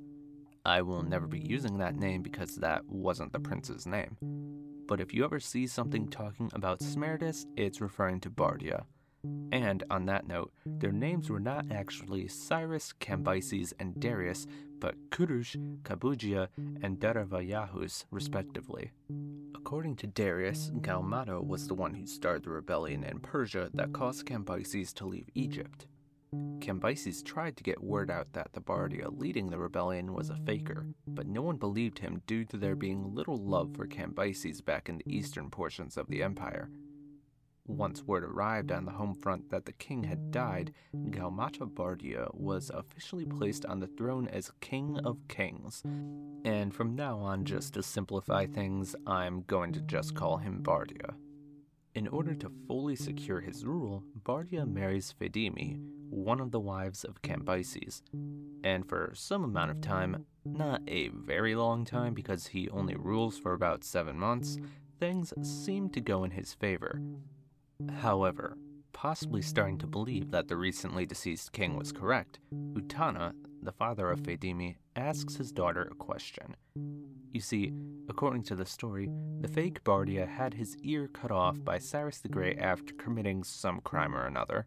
I 0.65 0.83
will 0.83 1.03
never 1.03 1.27
be 1.27 1.41
using 1.41 1.79
that 1.79 1.97
name 1.97 2.23
because 2.23 2.57
that 2.57 2.85
wasn't 2.87 3.33
the 3.33 3.41
prince's 3.41 3.87
name. 3.87 4.17
But 4.87 5.01
if 5.01 5.13
you 5.13 5.25
ever 5.25 5.41
see 5.41 5.67
something 5.67 6.09
talking 6.09 6.51
about 6.55 6.81
Smerdis, 6.81 7.47
it's 7.57 7.81
referring 7.81 8.21
to 8.21 8.31
Bardia. 8.31 8.85
And 9.53 9.83
on 9.91 10.07
that 10.07 10.27
note, 10.27 10.53
their 10.65 10.93
names 10.93 11.29
were 11.29 11.41
not 11.41 11.67
actually 11.71 12.29
Cyrus, 12.29 12.93
Cambyses, 13.01 13.73
and 13.79 13.99
Darius, 13.99 14.47
but 14.81 15.11
Kurush, 15.11 15.57
Kambujiya, 15.83 16.49
and 16.83 16.99
Daravayahus, 16.99 18.05
respectively. 18.11 18.93
According 19.55 19.97
to 19.97 20.07
Darius, 20.07 20.71
Gaumata 20.81 21.45
was 21.45 21.67
the 21.67 21.75
one 21.75 21.95
who 21.95 22.07
started 22.07 22.45
the 22.45 22.51
rebellion 22.51 23.05
in 23.05 23.21
Persia 23.21 23.71
that 23.75 23.93
caused 23.93 24.27
Cambyses 24.27 24.95
to 24.95 25.07
leave 25.07 25.29
Egypt. 25.35 25.87
Cambyses 26.59 27.25
tried 27.25 27.57
to 27.57 27.65
get 27.65 27.83
word 27.83 28.11
out 28.11 28.33
that 28.33 28.53
the 28.53 28.61
Bardia 28.61 29.09
leading 29.19 29.49
the 29.49 29.59
rebellion 29.59 30.13
was 30.13 30.29
a 30.31 30.37
faker, 30.47 30.87
but 31.07 31.27
no 31.27 31.41
one 31.41 31.57
believed 31.57 31.99
him 31.99 32.23
due 32.27 32.45
to 32.45 32.57
there 32.57 32.77
being 32.77 33.15
little 33.15 33.39
love 33.39 33.75
for 33.75 33.87
Cambyses 33.87 34.65
back 34.65 34.89
in 34.89 34.99
the 34.99 35.17
eastern 35.17 35.49
portions 35.51 35.97
of 35.97 36.07
the 36.09 36.23
empire, 36.23 36.69
once 37.69 38.03
word 38.03 38.25
arrived 38.25 38.73
on 38.73 38.85
the 38.85 38.91
home 38.91 39.15
front 39.15 39.51
that 39.51 39.67
the 39.67 39.73
king 39.73 40.03
had 40.03 40.31
died, 40.31 40.73
Gaumata 41.11 41.71
Bardia 41.71 42.29
was 42.35 42.71
officially 42.71 43.27
placed 43.27 43.65
on 43.67 43.79
the 43.79 43.87
throne 43.87 44.27
as 44.29 44.51
King 44.61 44.99
of 45.05 45.19
Kings. 45.29 45.83
And 46.45 46.75
from 46.75 46.97
now 46.97 47.19
on, 47.19 47.45
just 47.45 47.75
to 47.75 47.83
simplify 47.83 48.47
things, 48.47 48.97
I'm 49.07 49.43
going 49.43 49.73
to 49.75 49.81
just 49.83 50.15
call 50.15 50.39
him 50.39 50.63
Bardia. 50.63 51.15
In 51.95 52.09
order 52.09 52.35
to 52.35 52.53
fully 52.67 52.97
secure 52.97 53.41
his 53.41 53.65
rule, 53.65 54.03
Bardia 54.23 54.67
marries 54.67 55.15
Phaedyme, 55.21 55.81
one 56.11 56.41
of 56.41 56.51
the 56.51 56.61
wives 56.61 57.05
of 57.05 57.23
Cambyses. 57.23 58.03
And 58.65 58.89
for 58.89 59.13
some 59.15 59.45
amount 59.45 59.71
of 59.73 59.81
time, 59.81 60.25
not 60.45 60.81
a 60.87 61.09
very 61.09 61.55
long 61.55 61.85
time 61.85 62.15
because 62.15 62.47
he 62.47 62.71
only 62.71 62.95
rules 62.95 63.39
for 63.39 63.53
about 63.53 63.85
seven 63.85 64.19
months, 64.19 64.59
things 65.01 65.33
seem 65.43 65.91
to 65.91 66.01
go 66.01 66.25
in 66.25 66.31
his 66.31 66.55
favor. 66.55 67.01
However, 68.01 68.57
possibly 68.93 69.43
starting 69.43 69.79
to 69.79 69.87
believe 69.87 70.31
that 70.33 70.49
the 70.49 70.57
recently 70.57 71.07
deceased 71.07 71.53
king 71.53 71.77
was 71.77 71.93
correct, 71.93 72.41
Utana, 72.53 73.33
the 73.63 73.73
father 73.73 74.11
of 74.11 74.21
Phaedyme, 74.23 74.77
asks 74.97 75.37
his 75.37 75.53
daughter 75.53 75.89
a 75.91 75.95
question. 75.95 76.57
You 77.33 77.41
see, 77.41 77.73
according 78.09 78.43
to 78.45 78.57
the 78.57 78.67
story, 78.67 79.09
the 79.41 79.49
fake 79.49 79.85
Bardia 79.85 80.27
had 80.27 80.55
his 80.55 80.77
ear 80.79 81.09
cut 81.09 81.31
off 81.31 81.63
by 81.63 81.79
Cyrus 81.79 82.19
the 82.19 82.29
Great 82.29 82.59
after 82.59 82.95
committing 82.95 83.45
some 83.45 83.81
crime 83.83 84.15
or 84.15 84.27
another. 84.27 84.67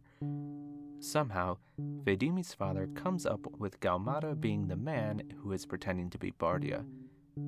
Somehow, 1.00 1.58
Phaedyme's 2.04 2.54
father 2.54 2.88
comes 2.96 3.26
up 3.26 3.40
with 3.58 3.80
Gaumata 3.80 4.40
being 4.40 4.68
the 4.68 4.76
man 4.76 5.24
who 5.42 5.52
is 5.52 5.66
pretending 5.66 6.10
to 6.12 6.18
be 6.18 6.32
Bardia. 6.32 6.86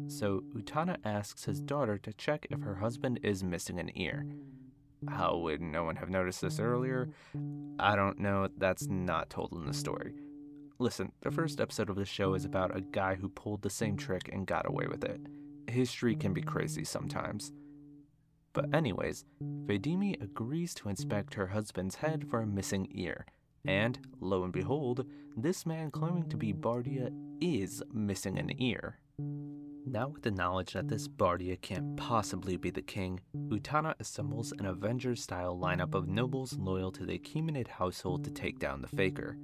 So 0.08 0.42
Utana 0.56 0.98
asks 1.06 1.46
his 1.46 1.62
daughter 1.62 1.98
to 2.00 2.14
check 2.14 2.48
if 2.50 2.62
her 2.62 2.76
husband 2.76 3.20
is 3.24 3.44
missing 3.44 3.80
an 3.80 3.92
ear. 3.96 4.26
How 5.10 5.38
would 5.38 5.62
no 5.62 5.84
one 5.84 5.96
have 5.96 6.10
noticed 6.10 6.42
this 6.42 6.60
earlier? 6.60 7.10
Mm. 7.38 7.76
I 7.80 7.96
don't 7.96 8.20
know, 8.20 8.48
that's 8.58 8.88
not 8.88 9.30
told 9.30 9.52
in 9.54 9.66
the 9.66 9.74
story. 9.74 10.14
Listen, 10.80 11.12
the 11.22 11.32
first 11.32 11.62
episode 11.62 11.90
of 11.90 11.96
the 11.96 12.06
show 12.06 12.34
is 12.34 12.46
about 12.46 12.76
a 12.76 12.82
guy 12.82 13.16
who 13.16 13.30
pulled 13.30 13.62
the 13.62 13.70
same 13.70 13.96
trick 13.96 14.30
and 14.32 14.48
got 14.48 14.68
away 14.68 14.88
with 14.88 15.04
it. 15.04 15.22
History 15.68 16.16
can 16.16 16.34
be 16.34 16.42
crazy 16.42 16.84
sometimes. 16.84 17.52
But, 18.54 18.74
anyways, 18.74 19.26
Phaedyme 19.66 20.22
agrees 20.22 20.74
to 20.76 20.90
inspect 20.90 21.34
her 21.34 21.48
husband's 21.48 21.96
head 21.96 22.26
for 22.30 22.42
a 22.42 22.48
missing 22.48 22.88
ear. 22.92 23.26
And, 23.66 23.98
lo 24.20 24.44
and 24.44 24.52
behold, 24.52 25.06
this 25.38 25.66
man 25.66 25.90
claiming 25.90 26.30
to 26.30 26.38
be 26.38 26.54
Bardia 26.54 27.12
is 27.42 27.82
missing 27.94 28.38
an 28.38 28.52
ear. 28.62 29.00
Now, 29.86 30.08
with 30.08 30.24
the 30.24 30.32
knowledge 30.32 30.74
that 30.74 30.88
this 30.88 31.08
mm. 31.08 31.16
Bardia 31.18 31.60
can't 31.62 31.98
possibly 31.98 32.58
be 32.58 32.70
the 32.70 32.82
king, 32.82 33.20
Utana 33.36 33.96
assembles 34.00 34.54
an 34.54 34.66
Avengers 34.66 35.22
style 35.22 35.58
lineup 35.58 35.94
of 35.94 36.08
nobles 36.08 36.58
loyal 36.58 36.92
to 36.94 37.06
the 37.06 37.20
Achaemenid 37.20 37.68
household 37.68 38.24
to 38.24 38.32
take 38.32 38.60
down 38.60 38.82
the 38.82 38.88
Faker. 38.88 39.38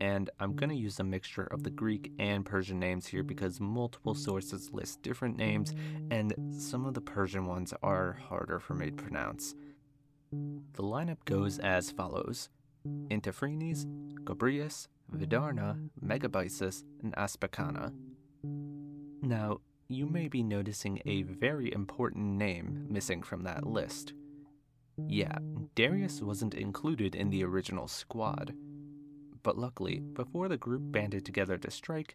And 0.00 0.30
I'm 0.40 0.54
going 0.54 0.70
to 0.70 0.76
use 0.76 0.98
a 0.98 1.04
mixture 1.04 1.44
of 1.44 1.62
the 1.62 1.70
Greek 1.70 2.10
and 2.18 2.44
Persian 2.44 2.78
names 2.78 3.06
here 3.06 3.22
because 3.22 3.60
multiple 3.60 4.14
sources 4.14 4.70
list 4.72 5.02
different 5.02 5.36
names, 5.36 5.74
and 6.10 6.34
some 6.52 6.86
of 6.86 6.94
the 6.94 7.00
Persian 7.00 7.46
ones 7.46 7.74
are 7.82 8.18
harder 8.28 8.58
for 8.58 8.74
me 8.74 8.90
to 8.90 8.96
pronounce. 8.96 9.54
The 10.30 10.82
lineup 10.82 11.24
goes 11.24 11.58
as 11.58 11.90
follows 11.90 12.48
Intaphernes, 12.86 13.86
Gobryas, 14.24 14.88
Vidarna, 15.14 15.88
Megabyzus, 16.04 16.82
and 17.02 17.14
Aspacana. 17.14 17.92
Now, 19.22 19.60
you 19.94 20.06
may 20.06 20.28
be 20.28 20.42
noticing 20.42 21.00
a 21.04 21.22
very 21.22 21.72
important 21.72 22.24
name 22.24 22.86
missing 22.88 23.22
from 23.22 23.42
that 23.42 23.66
list. 23.66 24.14
Yeah, 25.08 25.36
Darius 25.74 26.22
wasn't 26.22 26.54
included 26.54 27.14
in 27.14 27.30
the 27.30 27.44
original 27.44 27.88
squad. 27.88 28.54
But 29.42 29.58
luckily, 29.58 29.98
before 29.98 30.48
the 30.48 30.56
group 30.56 30.82
banded 30.84 31.24
together 31.24 31.58
to 31.58 31.70
strike, 31.70 32.14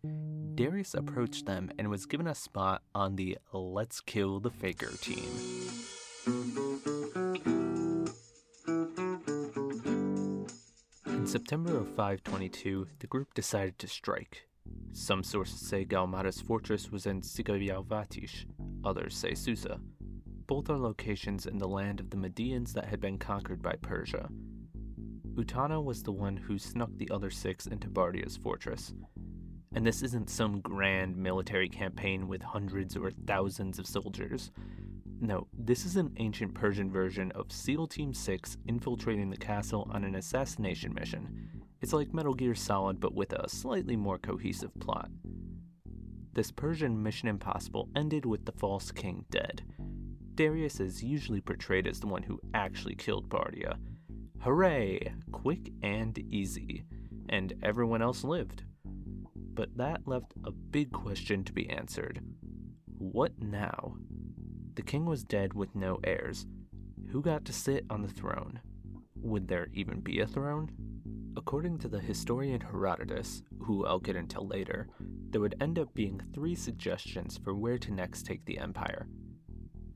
Darius 0.55 0.93
approached 0.93 1.45
them 1.45 1.69
and 1.77 1.89
was 1.89 2.05
given 2.05 2.27
a 2.27 2.35
spot 2.35 2.83
on 2.95 3.15
the 3.15 3.37
Let's 3.51 3.99
Kill 3.99 4.39
the 4.39 4.49
Faker 4.49 4.91
team. 5.01 5.27
In 11.05 11.27
September 11.27 11.77
of 11.77 11.87
522, 11.89 12.87
the 12.99 13.07
group 13.07 13.33
decided 13.33 13.77
to 13.79 13.87
strike. 13.87 14.46
Some 14.97 15.23
sources 15.23 15.59
say 15.59 15.85
Gaumata's 15.85 16.41
fortress 16.41 16.91
was 16.91 17.05
in 17.05 17.21
Sikayauvatish, 17.21 18.47
others 18.83 19.15
say 19.15 19.35
Susa. 19.35 19.79
Both 20.47 20.71
are 20.71 20.77
locations 20.77 21.45
in 21.45 21.59
the 21.59 21.67
land 21.67 21.99
of 21.99 22.09
the 22.09 22.17
Medians 22.17 22.73
that 22.73 22.87
had 22.87 22.99
been 22.99 23.19
conquered 23.19 23.61
by 23.61 23.75
Persia. 23.79 24.27
Utana 25.35 25.81
was 25.81 26.01
the 26.01 26.11
one 26.11 26.35
who 26.35 26.57
snuck 26.57 26.89
the 26.95 27.11
other 27.11 27.29
six 27.29 27.67
into 27.67 27.91
Bardia's 27.91 28.37
fortress. 28.37 28.91
And 29.75 29.85
this 29.85 30.01
isn't 30.01 30.31
some 30.31 30.61
grand 30.61 31.15
military 31.15 31.69
campaign 31.69 32.27
with 32.27 32.41
hundreds 32.41 32.97
or 32.97 33.11
thousands 33.11 33.77
of 33.77 33.85
soldiers. 33.85 34.49
No, 35.21 35.45
this 35.53 35.85
is 35.85 35.95
an 35.95 36.11
ancient 36.17 36.55
Persian 36.55 36.89
version 36.89 37.31
of 37.33 37.51
SEAL 37.51 37.87
Team 37.87 38.15
6 38.15 38.57
infiltrating 38.65 39.29
the 39.29 39.37
castle 39.37 39.87
on 39.91 40.03
an 40.03 40.15
assassination 40.15 40.91
mission. 40.95 41.36
It's 41.81 41.93
like 41.93 42.13
Metal 42.13 42.33
Gear 42.33 42.55
Solid, 42.55 42.99
but 42.99 43.13
with 43.13 43.33
a 43.33 43.49
slightly 43.49 43.95
more 43.95 44.17
cohesive 44.17 44.73
plot. 44.79 45.09
This 46.33 46.51
Persian 46.51 47.01
Mission 47.01 47.27
Impossible 47.27 47.89
ended 47.95 48.25
with 48.25 48.45
the 48.45 48.51
false 48.51 48.91
king 48.91 49.25
dead. 49.29 49.63
Darius 50.35 50.79
is 50.79 51.03
usually 51.03 51.41
portrayed 51.41 51.87
as 51.87 51.99
the 51.99 52.07
one 52.07 52.23
who 52.23 52.39
actually 52.53 52.95
killed 52.95 53.27
Bardia, 53.29 53.77
Hooray! 54.41 55.13
Quick 55.31 55.71
and 55.81 56.17
easy. 56.31 56.85
And 57.27 57.53
everyone 57.63 58.01
else 58.01 58.23
lived. 58.23 58.63
But 58.85 59.75
that 59.77 60.07
left 60.07 60.33
a 60.45 60.51
big 60.51 60.91
question 60.91 61.43
to 61.43 61.51
be 61.51 61.69
answered. 61.69 62.21
What 62.97 63.33
now? 63.41 63.97
The 64.75 64.83
king 64.83 65.05
was 65.05 65.23
dead 65.23 65.53
with 65.53 65.75
no 65.75 65.99
heirs. 66.03 66.45
Who 67.09 67.21
got 67.21 67.45
to 67.45 67.53
sit 67.53 67.85
on 67.89 68.03
the 68.03 68.07
throne? 68.07 68.61
Would 69.21 69.47
there 69.47 69.67
even 69.73 69.99
be 70.01 70.19
a 70.19 70.27
throne? 70.27 70.69
According 71.37 71.77
to 71.79 71.87
the 71.87 71.99
historian 71.99 72.59
Herodotus, 72.59 73.43
who 73.59 73.85
I'll 73.85 73.99
get 73.99 74.17
into 74.17 74.41
later, 74.41 74.89
there 75.29 75.39
would 75.39 75.55
end 75.61 75.79
up 75.79 75.93
being 75.93 76.19
three 76.33 76.55
suggestions 76.55 77.37
for 77.37 77.53
where 77.53 77.77
to 77.77 77.93
next 77.93 78.25
take 78.25 78.43
the 78.43 78.57
empire 78.57 79.07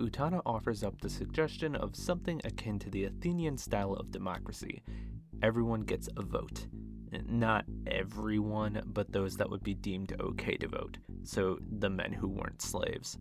Utana 0.01 0.41
offers 0.47 0.83
up 0.83 0.99
the 0.99 1.09
suggestion 1.09 1.75
of 1.75 1.95
something 1.95 2.41
akin 2.43 2.79
to 2.79 2.89
the 2.89 3.03
Athenian 3.03 3.55
style 3.55 3.93
of 3.93 4.09
democracy. 4.09 4.81
Everyone 5.43 5.81
gets 5.81 6.09
a 6.17 6.23
vote. 6.23 6.65
Not 7.27 7.65
everyone, 7.85 8.81
but 8.87 9.11
those 9.11 9.37
that 9.37 9.49
would 9.49 9.63
be 9.63 9.75
deemed 9.75 10.15
okay 10.19 10.57
to 10.57 10.67
vote, 10.67 10.97
so 11.23 11.59
the 11.79 11.89
men 11.89 12.13
who 12.13 12.27
weren't 12.27 12.63
slaves. 12.63 13.19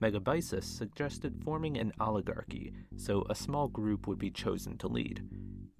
Megabyzus 0.00 0.64
suggested 0.64 1.42
forming 1.44 1.76
an 1.76 1.92
oligarchy, 2.00 2.72
so 2.96 3.26
a 3.28 3.34
small 3.34 3.68
group 3.68 4.06
would 4.06 4.18
be 4.18 4.30
chosen 4.30 4.78
to 4.78 4.88
lead. 4.88 5.22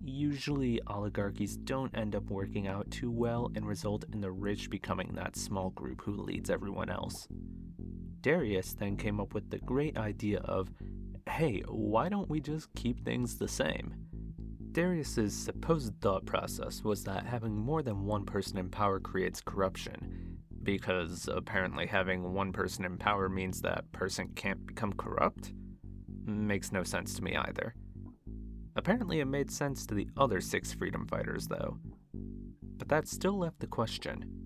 Usually, 0.05 0.81
oligarchies 0.89 1.57
don't 1.57 1.97
end 1.97 2.17
up 2.17 2.25
working 2.25 2.67
out 2.67 2.91
too 2.91 3.11
well 3.11 3.51
and 3.55 3.67
result 3.67 4.05
in 4.13 4.21
the 4.21 4.33
rich 4.33 4.69
becoming 4.69 5.13
that 5.15 5.37
small 5.37 5.71
group 5.71 6.03
who 6.03 6.17
leads 6.17 6.51
everyone 6.51 6.91
else. 6.91 7.29
Darius 8.21 8.75
then 8.75 8.97
came 8.97 9.21
up 9.21 9.33
with 9.35 9.51
the 9.51 9.59
great 9.59 9.97
idea 9.97 10.39
of 10.41 10.71
hey, 11.29 11.63
why 11.69 12.09
don't 12.09 12.29
we 12.29 12.41
just 12.41 12.75
keep 12.75 13.05
things 13.05 13.39
the 13.39 13.47
same? 13.47 13.95
Darius's 14.73 15.35
supposed 15.35 15.93
thought 16.01 16.27
process 16.27 16.83
was 16.83 17.05
that 17.05 17.27
having 17.27 17.57
more 17.57 17.83
than 17.83 18.05
one 18.05 18.25
person 18.25 18.59
in 18.59 18.69
power 18.69 18.99
creates 18.99 19.41
corruption, 19.41 20.39
because 20.63 21.29
apparently 21.33 21.87
having 21.87 22.33
one 22.33 22.53
person 22.53 22.85
in 22.85 22.97
power 22.99 23.29
means 23.29 23.61
that 23.61 23.91
person 23.93 24.29
can't 24.35 24.67
become 24.67 24.93
corrupt? 24.95 25.53
Makes 26.25 26.73
no 26.73 26.83
sense 26.83 27.15
to 27.15 27.23
me 27.23 27.37
either. 27.37 27.75
Apparently, 28.75 29.21
it 29.21 29.27
made 29.27 29.51
sense 29.51 29.87
to 29.87 29.95
the 29.95 30.09
other 30.17 30.41
six 30.41 30.73
freedom 30.73 31.07
fighters, 31.07 31.47
though. 31.47 31.79
But 32.79 32.89
that 32.89 33.07
still 33.07 33.39
left 33.39 33.61
the 33.61 33.67
question 33.67 34.43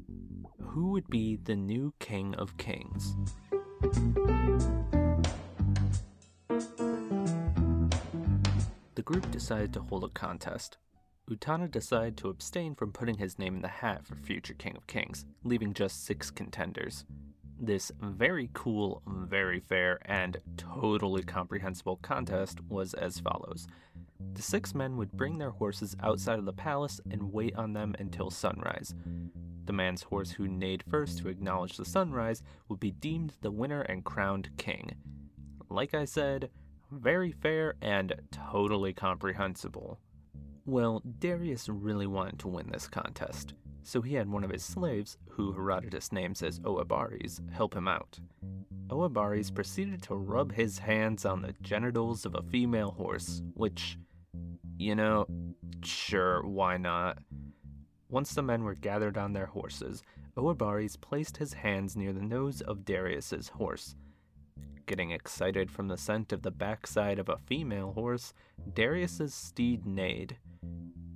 who 0.60 0.90
would 0.90 1.08
be 1.08 1.36
the 1.36 1.56
new 1.56 1.94
King 2.00 2.34
of 2.34 2.58
Kings? 2.58 3.16
The 8.94 9.02
group 9.02 9.30
decided 9.30 9.72
to 9.72 9.80
hold 9.80 10.04
a 10.04 10.08
contest. 10.08 10.76
Utana 11.30 11.70
decided 11.70 12.18
to 12.18 12.28
abstain 12.28 12.74
from 12.74 12.92
putting 12.92 13.16
his 13.16 13.38
name 13.38 13.56
in 13.56 13.62
the 13.62 13.68
hat 13.68 14.06
for 14.06 14.16
future 14.16 14.52
King 14.52 14.76
of 14.76 14.86
Kings, 14.86 15.24
leaving 15.44 15.72
just 15.72 16.04
six 16.04 16.30
contenders. 16.30 17.06
This 17.58 17.90
very 18.02 18.50
cool, 18.52 19.02
very 19.06 19.60
fair, 19.60 19.98
and 20.04 20.36
totally 20.58 21.22
comprehensible 21.22 21.96
contest 21.96 22.60
was 22.68 22.92
as 22.92 23.18
follows. 23.18 23.66
The 24.34 24.42
six 24.42 24.74
men 24.74 24.96
would 24.96 25.12
bring 25.12 25.38
their 25.38 25.50
horses 25.50 25.96
outside 26.02 26.38
of 26.38 26.44
the 26.44 26.52
palace 26.52 27.00
and 27.10 27.32
wait 27.32 27.56
on 27.56 27.72
them 27.72 27.94
until 27.98 28.30
sunrise. 28.30 28.94
The 29.64 29.72
man's 29.72 30.02
horse 30.02 30.30
who 30.30 30.46
neighed 30.46 30.84
first 30.88 31.18
to 31.18 31.28
acknowledge 31.28 31.76
the 31.76 31.84
sunrise 31.84 32.42
would 32.68 32.78
be 32.78 32.92
deemed 32.92 33.32
the 33.40 33.50
winner 33.50 33.82
and 33.82 34.04
crowned 34.04 34.50
king. 34.56 34.94
Like 35.68 35.94
I 35.94 36.04
said, 36.04 36.50
very 36.90 37.32
fair 37.32 37.74
and 37.82 38.14
totally 38.30 38.92
comprehensible. 38.92 39.98
Well, 40.64 41.02
Darius 41.18 41.68
really 41.68 42.06
wanted 42.06 42.38
to 42.40 42.48
win 42.48 42.70
this 42.70 42.88
contest, 42.88 43.54
so 43.82 44.02
he 44.02 44.14
had 44.14 44.28
one 44.28 44.44
of 44.44 44.50
his 44.50 44.64
slaves, 44.64 45.16
who 45.30 45.52
Herodotus 45.52 46.12
names 46.12 46.42
as 46.42 46.60
Oebares, 46.60 47.40
help 47.52 47.74
him 47.74 47.88
out. 47.88 48.18
Oebares 48.88 49.52
proceeded 49.52 50.02
to 50.02 50.14
rub 50.14 50.52
his 50.52 50.78
hands 50.78 51.24
on 51.24 51.42
the 51.42 51.54
genitals 51.60 52.24
of 52.24 52.34
a 52.34 52.42
female 52.42 52.92
horse, 52.92 53.42
which, 53.54 53.98
you 54.78 54.94
know, 54.94 55.26
sure, 55.82 56.46
why 56.46 56.76
not? 56.76 57.18
Once 58.08 58.34
the 58.34 58.42
men 58.42 58.62
were 58.62 58.74
gathered 58.74 59.18
on 59.18 59.32
their 59.32 59.46
horses, 59.46 60.02
Oebares 60.36 61.00
placed 61.00 61.38
his 61.38 61.54
hands 61.54 61.96
near 61.96 62.12
the 62.12 62.22
nose 62.22 62.60
of 62.60 62.84
Darius's 62.84 63.48
horse. 63.48 63.96
Getting 64.86 65.10
excited 65.10 65.70
from 65.70 65.88
the 65.88 65.96
scent 65.96 66.32
of 66.32 66.42
the 66.42 66.50
backside 66.50 67.18
of 67.18 67.28
a 67.28 67.38
female 67.46 67.92
horse, 67.92 68.32
Darius's 68.74 69.34
steed 69.34 69.84
neighed. 69.86 70.36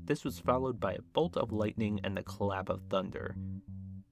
This 0.05 0.25
was 0.25 0.41
followed 0.41 0.81
by 0.81 0.95
a 0.95 1.03
bolt 1.13 1.37
of 1.37 1.53
lightning 1.53 2.01
and 2.03 2.17
the 2.17 2.23
clap 2.23 2.69
of 2.69 2.83
thunder. 2.91 3.37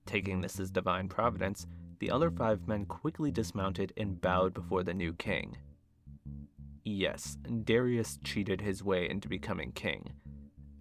Taking 0.06 0.40
this 0.40 0.60
as 0.60 0.70
divine 0.70 1.08
providence, 1.08 1.66
the 1.98 2.10
other 2.10 2.30
five 2.30 2.68
men 2.68 2.86
quickly 2.86 3.32
dismounted 3.32 3.92
and 3.96 4.20
bowed 4.20 4.54
before 4.54 4.84
the 4.84 4.94
new 4.94 5.12
king. 5.14 5.56
Yes, 6.90 7.36
Darius 7.64 8.18
cheated 8.24 8.60
his 8.60 8.82
way 8.82 9.08
into 9.08 9.28
becoming 9.28 9.72
king 9.72 10.14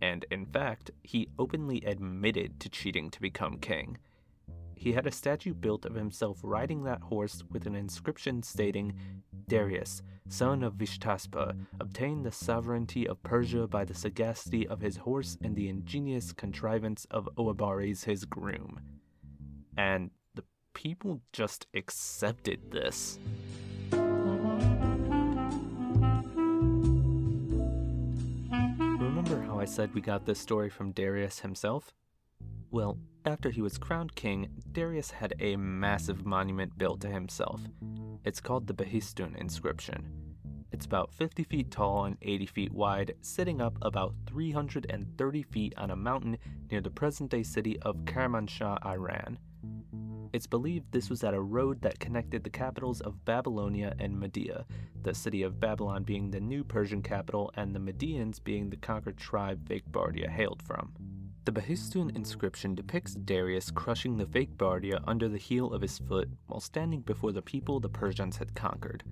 and 0.01 0.25
in 0.31 0.45
fact, 0.45 0.91
he 1.03 1.29
openly 1.39 1.81
admitted 1.85 2.59
to 2.59 2.69
cheating 2.69 3.09
to 3.09 3.21
become 3.21 3.57
king. 3.57 3.97
He 4.75 4.93
had 4.93 5.07
a 5.07 5.11
statue 5.11 5.55
built 5.55 5.85
of 5.85 5.95
himself 5.95 6.39
riding 6.43 6.83
that 6.83 7.01
horse 7.01 7.43
with 7.49 7.65
an 7.65 7.75
inscription 7.75 8.43
stating, 8.43 8.93
Darius, 9.47 10.03
son 10.29 10.61
of 10.61 10.75
Vishtaspa, 10.75 11.55
obtained 11.79 12.25
the 12.25 12.31
sovereignty 12.31 13.07
of 13.07 13.23
Persia 13.23 13.67
by 13.67 13.85
the 13.85 13.95
sagacity 13.95 14.67
of 14.67 14.81
his 14.81 14.97
horse 14.97 15.37
and 15.41 15.55
the 15.55 15.67
ingenious 15.67 16.31
contrivance 16.31 17.07
of 17.09 17.27
Oebares 17.37 18.03
his 18.03 18.25
groom. 18.25 18.79
And 19.75 20.11
the 20.35 20.43
people 20.73 21.21
just 21.33 21.65
accepted 21.73 22.71
this. 22.71 23.17
Said 29.67 29.93
we 29.93 30.01
got 30.01 30.25
this 30.25 30.39
story 30.39 30.69
from 30.69 30.91
Darius 30.91 31.39
himself? 31.39 31.93
Well, 32.71 32.97
after 33.25 33.49
he 33.49 33.61
was 33.61 33.77
crowned 33.77 34.15
king, 34.15 34.47
Darius 34.71 35.11
had 35.11 35.33
a 35.39 35.55
massive 35.57 36.25
monument 36.25 36.77
built 36.77 37.01
to 37.01 37.09
himself. 37.09 37.61
It's 38.23 38.39
called 38.39 38.67
the 38.67 38.73
Behistun 38.73 39.35
inscription. 39.35 40.07
It's 40.71 40.85
about 40.85 41.13
50 41.13 41.43
feet 41.43 41.71
tall 41.71 42.05
and 42.05 42.17
80 42.21 42.45
feet 42.45 42.71
wide, 42.71 43.15
sitting 43.21 43.61
up 43.61 43.77
about 43.81 44.15
330 44.25 45.43
feet 45.43 45.73
on 45.77 45.91
a 45.91 45.95
mountain 45.95 46.37
near 46.71 46.81
the 46.81 46.89
present 46.89 47.31
day 47.31 47.43
city 47.43 47.77
of 47.81 48.05
Kermanshah, 48.05 48.85
Iran. 48.85 49.37
It's 50.33 50.47
believed 50.47 50.91
this 50.91 51.09
was 51.09 51.23
at 51.23 51.33
a 51.33 51.39
road 51.39 51.81
that 51.81 51.99
connected 51.99 52.43
the 52.43 52.49
capitals 52.49 53.01
of 53.01 53.23
Babylonia 53.25 53.95
and 53.99 54.19
Media, 54.19 54.65
the 55.03 55.13
city 55.13 55.43
of 55.43 55.59
Babylon 55.59 56.03
being 56.03 56.31
the 56.31 56.39
new 56.39 56.63
Persian 56.63 57.01
capital 57.01 57.51
and 57.55 57.73
the 57.73 57.79
Medians 57.79 58.43
being 58.43 58.69
the 58.69 58.77
conquered 58.77 59.17
tribe 59.17 59.67
Fake 59.67 59.89
Bardia 59.91 60.29
hailed 60.29 60.61
from. 60.61 60.93
The 61.45 61.53
Behistun 61.53 62.13
inscription 62.13 62.75
depicts 62.75 63.13
Darius 63.13 63.71
crushing 63.71 64.17
the 64.17 64.25
fake 64.25 64.57
Bardia 64.57 65.01
under 65.07 65.29
the 65.29 65.37
heel 65.37 65.71
of 65.71 65.81
his 65.81 65.97
foot 65.97 66.29
while 66.47 66.59
standing 66.59 66.99
before 67.01 67.31
the 67.31 67.41
people 67.41 67.79
the 67.79 67.87
Persians 67.87 68.35
had 68.35 68.53
conquered. 68.53 69.03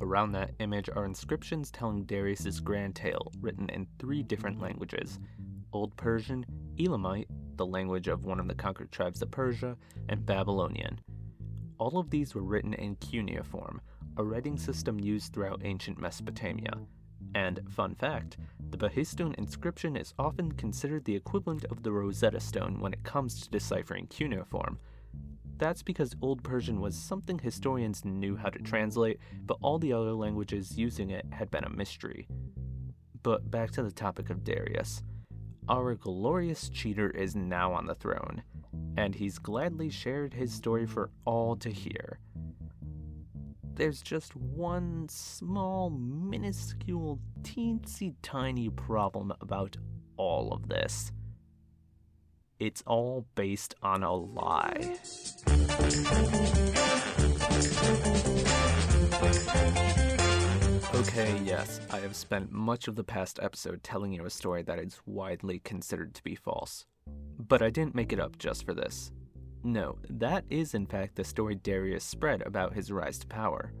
Around 0.00 0.32
that 0.32 0.54
image 0.58 0.88
are 0.88 1.04
inscriptions 1.04 1.70
telling 1.70 2.04
Darius's 2.04 2.58
grand 2.58 2.96
tale, 2.96 3.30
written 3.40 3.68
in 3.68 3.86
three 3.98 4.24
different 4.24 4.60
languages 4.60 5.20
Old 5.72 5.96
Persian, 5.96 6.44
Elamite, 6.80 7.28
the 7.60 7.66
language 7.66 8.08
of 8.08 8.24
one 8.24 8.40
of 8.40 8.48
the 8.48 8.54
conquered 8.54 8.90
tribes 8.90 9.20
of 9.20 9.30
Persia, 9.30 9.76
and 10.08 10.24
Babylonian. 10.24 10.98
All 11.76 11.98
of 11.98 12.08
these 12.08 12.34
were 12.34 12.40
written 12.40 12.72
in 12.72 12.96
cuneiform, 12.96 13.82
a 14.16 14.24
writing 14.24 14.56
system 14.56 14.98
used 14.98 15.34
throughout 15.34 15.60
ancient 15.62 16.00
Mesopotamia. 16.00 16.72
And, 17.34 17.60
fun 17.68 17.94
fact, 17.96 18.38
the 18.70 18.78
Behistun 18.78 19.34
inscription 19.34 19.94
is 19.94 20.14
often 20.18 20.52
considered 20.52 21.04
the 21.04 21.14
equivalent 21.14 21.66
of 21.66 21.82
the 21.82 21.92
Rosetta 21.92 22.40
Stone 22.40 22.80
when 22.80 22.94
it 22.94 23.04
comes 23.04 23.42
to 23.42 23.50
deciphering 23.50 24.06
cuneiform. 24.06 24.78
That's 25.58 25.82
because 25.82 26.16
Old 26.22 26.42
Persian 26.42 26.80
was 26.80 26.96
something 26.96 27.38
historians 27.38 28.06
knew 28.06 28.36
how 28.36 28.48
to 28.48 28.58
translate, 28.60 29.18
but 29.44 29.58
all 29.60 29.78
the 29.78 29.92
other 29.92 30.14
languages 30.14 30.78
using 30.78 31.10
it 31.10 31.26
had 31.30 31.50
been 31.50 31.64
a 31.64 31.68
mystery. 31.68 32.26
But 33.22 33.50
back 33.50 33.70
to 33.72 33.82
the 33.82 33.92
topic 33.92 34.30
of 34.30 34.44
Darius. 34.44 35.02
Our 35.68 35.94
glorious 35.94 36.68
cheater 36.68 37.10
is 37.10 37.36
now 37.36 37.72
on 37.72 37.86
the 37.86 37.94
throne, 37.94 38.42
and 38.96 39.14
he's 39.14 39.38
gladly 39.38 39.90
shared 39.90 40.34
his 40.34 40.52
story 40.52 40.86
for 40.86 41.10
all 41.24 41.56
to 41.56 41.70
hear 41.70 42.18
there's 43.80 44.02
just 44.02 44.36
one 44.36 45.08
small, 45.08 45.88
minuscule, 45.88 47.18
teensy 47.40 48.14
tiny 48.20 48.68
problem 48.68 49.32
about 49.40 49.78
all 50.18 50.52
of 50.52 50.68
this. 50.68 51.12
It's 52.58 52.82
all 52.86 53.24
based 53.34 53.74
on 53.82 54.02
a 54.02 54.12
lie. 54.12 54.98
Okay, 60.92 61.40
yes, 61.44 61.80
I 61.90 62.00
have 62.00 62.16
spent 62.16 62.50
much 62.50 62.88
of 62.88 62.96
the 62.96 63.04
past 63.04 63.38
episode 63.40 63.82
telling 63.84 64.12
you 64.12 64.24
a 64.24 64.30
story 64.30 64.62
that 64.62 64.80
is 64.80 65.00
widely 65.06 65.60
considered 65.60 66.14
to 66.14 66.22
be 66.24 66.34
false. 66.34 66.84
But 67.38 67.62
I 67.62 67.70
didn't 67.70 67.94
make 67.94 68.12
it 68.12 68.18
up 68.18 68.38
just 68.38 68.66
for 68.66 68.74
this. 68.74 69.12
No, 69.62 69.98
that 70.08 70.44
is 70.50 70.74
in 70.74 70.86
fact 70.86 71.14
the 71.14 71.22
story 71.22 71.54
Darius 71.54 72.02
spread 72.02 72.42
about 72.42 72.74
his 72.74 72.90
rise 72.90 73.18
to 73.20 73.26
power. 73.28 73.72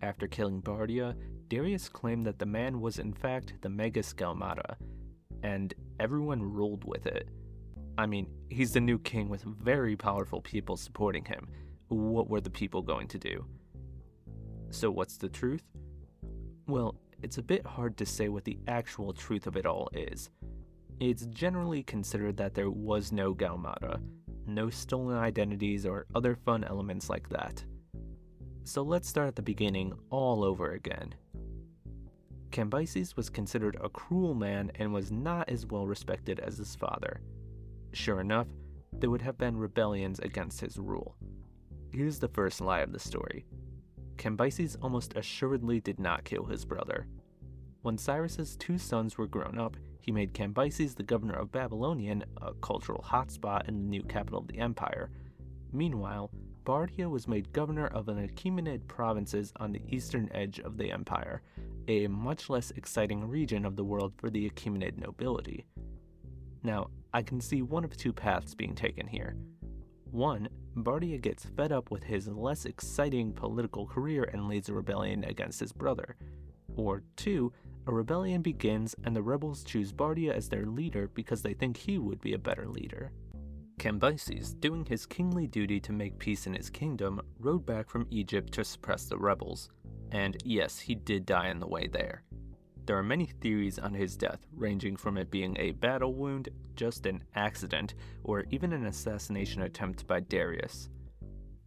After 0.00 0.26
killing 0.26 0.62
Bardia, 0.62 1.14
Darius 1.48 1.88
claimed 1.88 2.24
that 2.24 2.38
the 2.38 2.46
man 2.46 2.80
was 2.80 2.98
in 2.98 3.12
fact 3.12 3.54
the 3.60 3.68
Magus 3.68 4.14
Gaumata, 4.14 4.76
and 5.42 5.74
everyone 6.00 6.42
ruled 6.42 6.84
with 6.84 7.06
it. 7.06 7.28
I 7.98 8.06
mean, 8.06 8.26
he's 8.48 8.72
the 8.72 8.80
new 8.80 8.98
king 8.98 9.28
with 9.28 9.42
very 9.42 9.96
powerful 9.96 10.40
people 10.40 10.78
supporting 10.78 11.26
him. 11.26 11.46
What 11.88 12.30
were 12.30 12.40
the 12.40 12.50
people 12.50 12.80
going 12.80 13.08
to 13.08 13.18
do? 13.18 13.44
So, 14.70 14.90
what's 14.90 15.18
the 15.18 15.28
truth? 15.28 15.64
Well, 16.68 16.96
it's 17.22 17.38
a 17.38 17.42
bit 17.42 17.66
hard 17.66 17.96
to 17.96 18.04
say 18.04 18.28
what 18.28 18.44
the 18.44 18.58
actual 18.68 19.14
truth 19.14 19.46
of 19.46 19.56
it 19.56 19.64
all 19.64 19.88
is. 19.94 20.28
It's 21.00 21.24
generally 21.26 21.82
considered 21.82 22.36
that 22.36 22.54
there 22.54 22.70
was 22.70 23.10
no 23.10 23.34
Gaumata, 23.34 24.02
no 24.46 24.68
stolen 24.68 25.16
identities 25.16 25.86
or 25.86 26.04
other 26.14 26.36
fun 26.36 26.64
elements 26.64 27.08
like 27.08 27.26
that. 27.30 27.64
So 28.64 28.82
let's 28.82 29.08
start 29.08 29.28
at 29.28 29.36
the 29.36 29.40
beginning 29.40 29.94
all 30.10 30.44
over 30.44 30.72
again. 30.72 31.14
Cambyses 32.50 33.16
was 33.16 33.30
considered 33.30 33.78
a 33.80 33.88
cruel 33.88 34.34
man 34.34 34.70
and 34.74 34.92
was 34.92 35.10
not 35.10 35.48
as 35.48 35.64
well 35.64 35.86
respected 35.86 36.38
as 36.38 36.58
his 36.58 36.76
father. 36.76 37.22
Sure 37.94 38.20
enough, 38.20 38.48
there 38.92 39.08
would 39.08 39.22
have 39.22 39.38
been 39.38 39.56
rebellions 39.56 40.18
against 40.18 40.60
his 40.60 40.76
rule. 40.76 41.16
Here's 41.92 42.18
the 42.18 42.28
first 42.28 42.60
lie 42.60 42.80
of 42.80 42.92
the 42.92 42.98
story 42.98 43.46
Cambyses 44.18 44.76
almost 44.82 45.16
assuredly 45.16 45.80
did 45.80 45.98
not 45.98 46.24
kill 46.24 46.44
his 46.44 46.64
brother. 46.64 47.06
When 47.82 47.96
Cyrus's 47.96 48.56
two 48.56 48.76
sons 48.76 49.16
were 49.16 49.28
grown 49.28 49.58
up, 49.58 49.76
he 50.00 50.10
made 50.10 50.34
Cambyses 50.34 50.94
the 50.94 51.02
governor 51.02 51.34
of 51.34 51.52
Babylonian, 51.52 52.24
a 52.42 52.52
cultural 52.54 53.04
hotspot 53.06 53.68
in 53.68 53.78
the 53.78 53.88
new 53.88 54.02
capital 54.02 54.40
of 54.40 54.48
the 54.48 54.58
empire. 54.58 55.10
Meanwhile, 55.72 56.30
Bardia 56.64 57.08
was 57.08 57.28
made 57.28 57.52
governor 57.52 57.86
of 57.86 58.08
an 58.08 58.28
Achaemenid 58.28 58.86
provinces 58.88 59.52
on 59.56 59.72
the 59.72 59.82
eastern 59.88 60.28
edge 60.34 60.58
of 60.58 60.76
the 60.76 60.90
empire, 60.90 61.40
a 61.86 62.08
much 62.08 62.50
less 62.50 62.72
exciting 62.72 63.26
region 63.26 63.64
of 63.64 63.76
the 63.76 63.84
world 63.84 64.12
for 64.18 64.28
the 64.28 64.50
Achaemenid 64.50 64.98
nobility. 64.98 65.64
Now, 66.62 66.90
I 67.14 67.22
can 67.22 67.40
see 67.40 67.62
one 67.62 67.84
of 67.84 67.96
two 67.96 68.12
paths 68.12 68.54
being 68.54 68.74
taken 68.74 69.06
here. 69.06 69.36
One, 70.10 70.48
Bardia 70.76 71.20
gets 71.20 71.44
fed 71.44 71.72
up 71.72 71.90
with 71.90 72.02
his 72.02 72.28
less 72.28 72.64
exciting 72.64 73.32
political 73.32 73.86
career 73.86 74.24
and 74.32 74.48
leads 74.48 74.68
a 74.68 74.74
rebellion 74.74 75.24
against 75.24 75.60
his 75.60 75.72
brother. 75.72 76.16
Or 76.76 77.02
two, 77.16 77.52
a 77.86 77.92
rebellion 77.92 78.42
begins 78.42 78.94
and 79.04 79.14
the 79.14 79.22
rebels 79.22 79.64
choose 79.64 79.92
Bardia 79.92 80.32
as 80.32 80.48
their 80.48 80.66
leader 80.66 81.08
because 81.14 81.42
they 81.42 81.54
think 81.54 81.76
he 81.76 81.98
would 81.98 82.20
be 82.20 82.34
a 82.34 82.38
better 82.38 82.68
leader. 82.68 83.12
Cambyses, 83.78 84.58
doing 84.58 84.84
his 84.84 85.06
kingly 85.06 85.46
duty 85.46 85.78
to 85.80 85.92
make 85.92 86.18
peace 86.18 86.46
in 86.46 86.54
his 86.54 86.68
kingdom, 86.68 87.20
rode 87.38 87.64
back 87.64 87.88
from 87.88 88.06
Egypt 88.10 88.52
to 88.54 88.64
suppress 88.64 89.04
the 89.04 89.16
rebels. 89.16 89.70
And 90.10 90.36
yes, 90.44 90.78
he 90.78 90.94
did 90.94 91.26
die 91.26 91.50
on 91.50 91.60
the 91.60 91.68
way 91.68 91.86
there. 91.86 92.22
There 92.88 92.96
are 92.96 93.02
many 93.02 93.26
theories 93.26 93.78
on 93.78 93.92
his 93.92 94.16
death, 94.16 94.46
ranging 94.56 94.96
from 94.96 95.18
it 95.18 95.30
being 95.30 95.54
a 95.58 95.72
battle 95.72 96.14
wound, 96.14 96.48
just 96.74 97.04
an 97.04 97.22
accident, 97.34 97.92
or 98.24 98.46
even 98.48 98.72
an 98.72 98.86
assassination 98.86 99.60
attempt 99.60 100.06
by 100.06 100.20
Darius. 100.20 100.88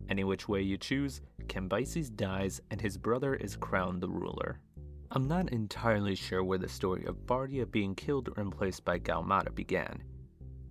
Any 0.10 0.24
which 0.24 0.50
way 0.50 0.64
you 0.64 0.80
choose, 0.80 1.22
Cambyses 1.46 2.10
dies 2.10 2.60
and 2.72 2.82
his 2.82 2.98
brother 2.98 3.36
is 3.36 3.56
crowned 3.56 4.02
the 4.02 4.10
ruler. 4.10 4.62
I'm 5.12 5.28
not 5.28 5.52
entirely 5.52 6.16
sure 6.16 6.44
where 6.44 6.58
the 6.58 6.68
story 6.68 7.06
of 7.06 7.28
Bardia 7.28 7.70
being 7.70 7.94
killed 7.94 8.30
or 8.30 8.44
replaced 8.44 8.84
by 8.84 8.98
Gaumata 8.98 9.54
began. 9.54 10.02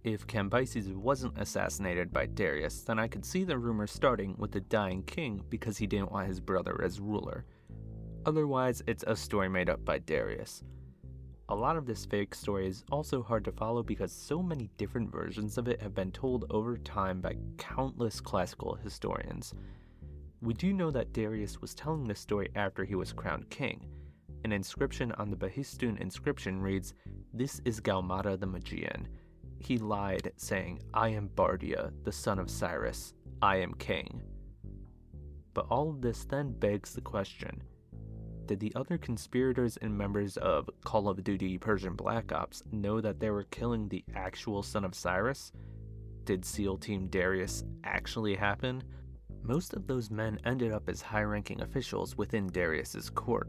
If 0.03 0.27
Cambyses 0.27 0.93
wasn't 0.97 1.39
assassinated 1.39 2.13
by 2.13 2.27
Darius, 2.27 2.83
then 2.83 2.99
I 2.99 3.07
could 3.07 3.25
see 3.25 3.45
the 3.45 3.57
rumor 3.57 3.87
starting 3.87 4.35
with 4.37 4.51
the 4.51 4.63
dying 4.63 5.05
king 5.05 5.45
because 5.49 5.79
he 5.79 5.87
didn't 5.87 6.11
want 6.11 6.27
his 6.27 6.41
brother 6.41 6.83
as 6.83 6.99
ruler. 6.99 7.45
Otherwise, 8.27 8.83
it's 8.87 9.05
a 9.07 9.17
story 9.17 9.49
made 9.49 9.71
up 9.71 9.85
by 9.85 9.99
Darius. 9.99 10.63
A 11.49 11.55
lot 11.55 11.77
of 11.77 11.87
this 11.87 12.07
fake 12.07 12.35
story 12.35 12.69
is 12.69 12.85
also 12.93 13.23
hard 13.23 13.45
to 13.45 13.53
follow 13.53 13.83
because 13.83 14.13
so 14.13 14.43
many 14.43 14.71
different 14.77 15.11
versions 15.11 15.59
of 15.59 15.67
it 15.67 15.81
have 15.83 15.95
been 15.95 16.13
told 16.13 16.45
over 16.51 16.77
time 16.77 17.21
by 17.21 17.35
countless 17.59 18.21
classical 18.21 18.75
historians. 18.75 19.55
We 20.43 20.55
do 20.55 20.73
know 20.73 20.91
that 20.91 21.13
Darius 21.13 21.61
was 21.61 21.75
telling 21.75 22.05
this 22.05 22.21
story 22.21 22.51
after 22.55 22.85
he 22.85 22.95
was 22.95 23.13
crowned 23.13 23.51
king. 23.51 23.87
An 24.45 24.53
inscription 24.53 25.13
on 25.13 25.31
the 25.31 25.37
Behistun 25.37 26.01
inscription 26.01 26.61
reads, 26.61 26.95
This 27.35 27.61
is 27.65 27.81
Gaumata 27.81 28.39
the 28.39 28.47
Magian 28.47 29.09
he 29.61 29.77
lied, 29.77 30.33
saying, 30.37 30.81
I 30.95 31.11
am 31.11 31.29
Bardia, 31.29 31.93
the 32.03 32.13
son 32.13 32.39
of 32.39 32.51
Cyrus. 32.51 33.15
I 33.43 33.57
am 33.57 33.75
king. 33.75 34.23
But 35.55 35.67
all 35.71 35.91
of 35.91 36.01
this 36.01 36.25
then 36.25 36.53
begs 36.53 36.95
the 36.95 37.01
question 37.01 37.63
Did 38.51 38.59
the 38.59 38.73
other 38.75 38.99
conspirators 38.99 39.77
and 39.77 39.97
members 39.97 40.37
of 40.37 40.69
Call 40.83 41.09
of 41.09 41.23
Duty 41.23 41.57
Persian 41.57 41.95
Black 41.95 42.33
Ops 42.33 42.65
know 42.73 43.01
that 43.01 43.21
they 43.21 43.31
were 43.31 43.45
killing 43.45 43.89
the 43.89 44.05
actual 44.17 44.65
son 44.65 44.85
of 44.85 44.93
Cyrus? 44.93 45.53
Did 46.25 46.45
SEAL 46.45 46.79
Team 46.79 47.07
Darius 47.07 47.63
actually 47.85 48.35
happen? 48.35 48.83
Most 49.45 49.75
of 49.75 49.87
those 49.87 50.11
men 50.11 50.41
ended 50.45 50.73
up 50.73 50.89
as 50.89 51.01
high 51.01 51.23
ranking 51.23 51.61
officials 51.61 52.17
within 52.17 52.49
Darius's 52.49 53.09
court. 53.09 53.49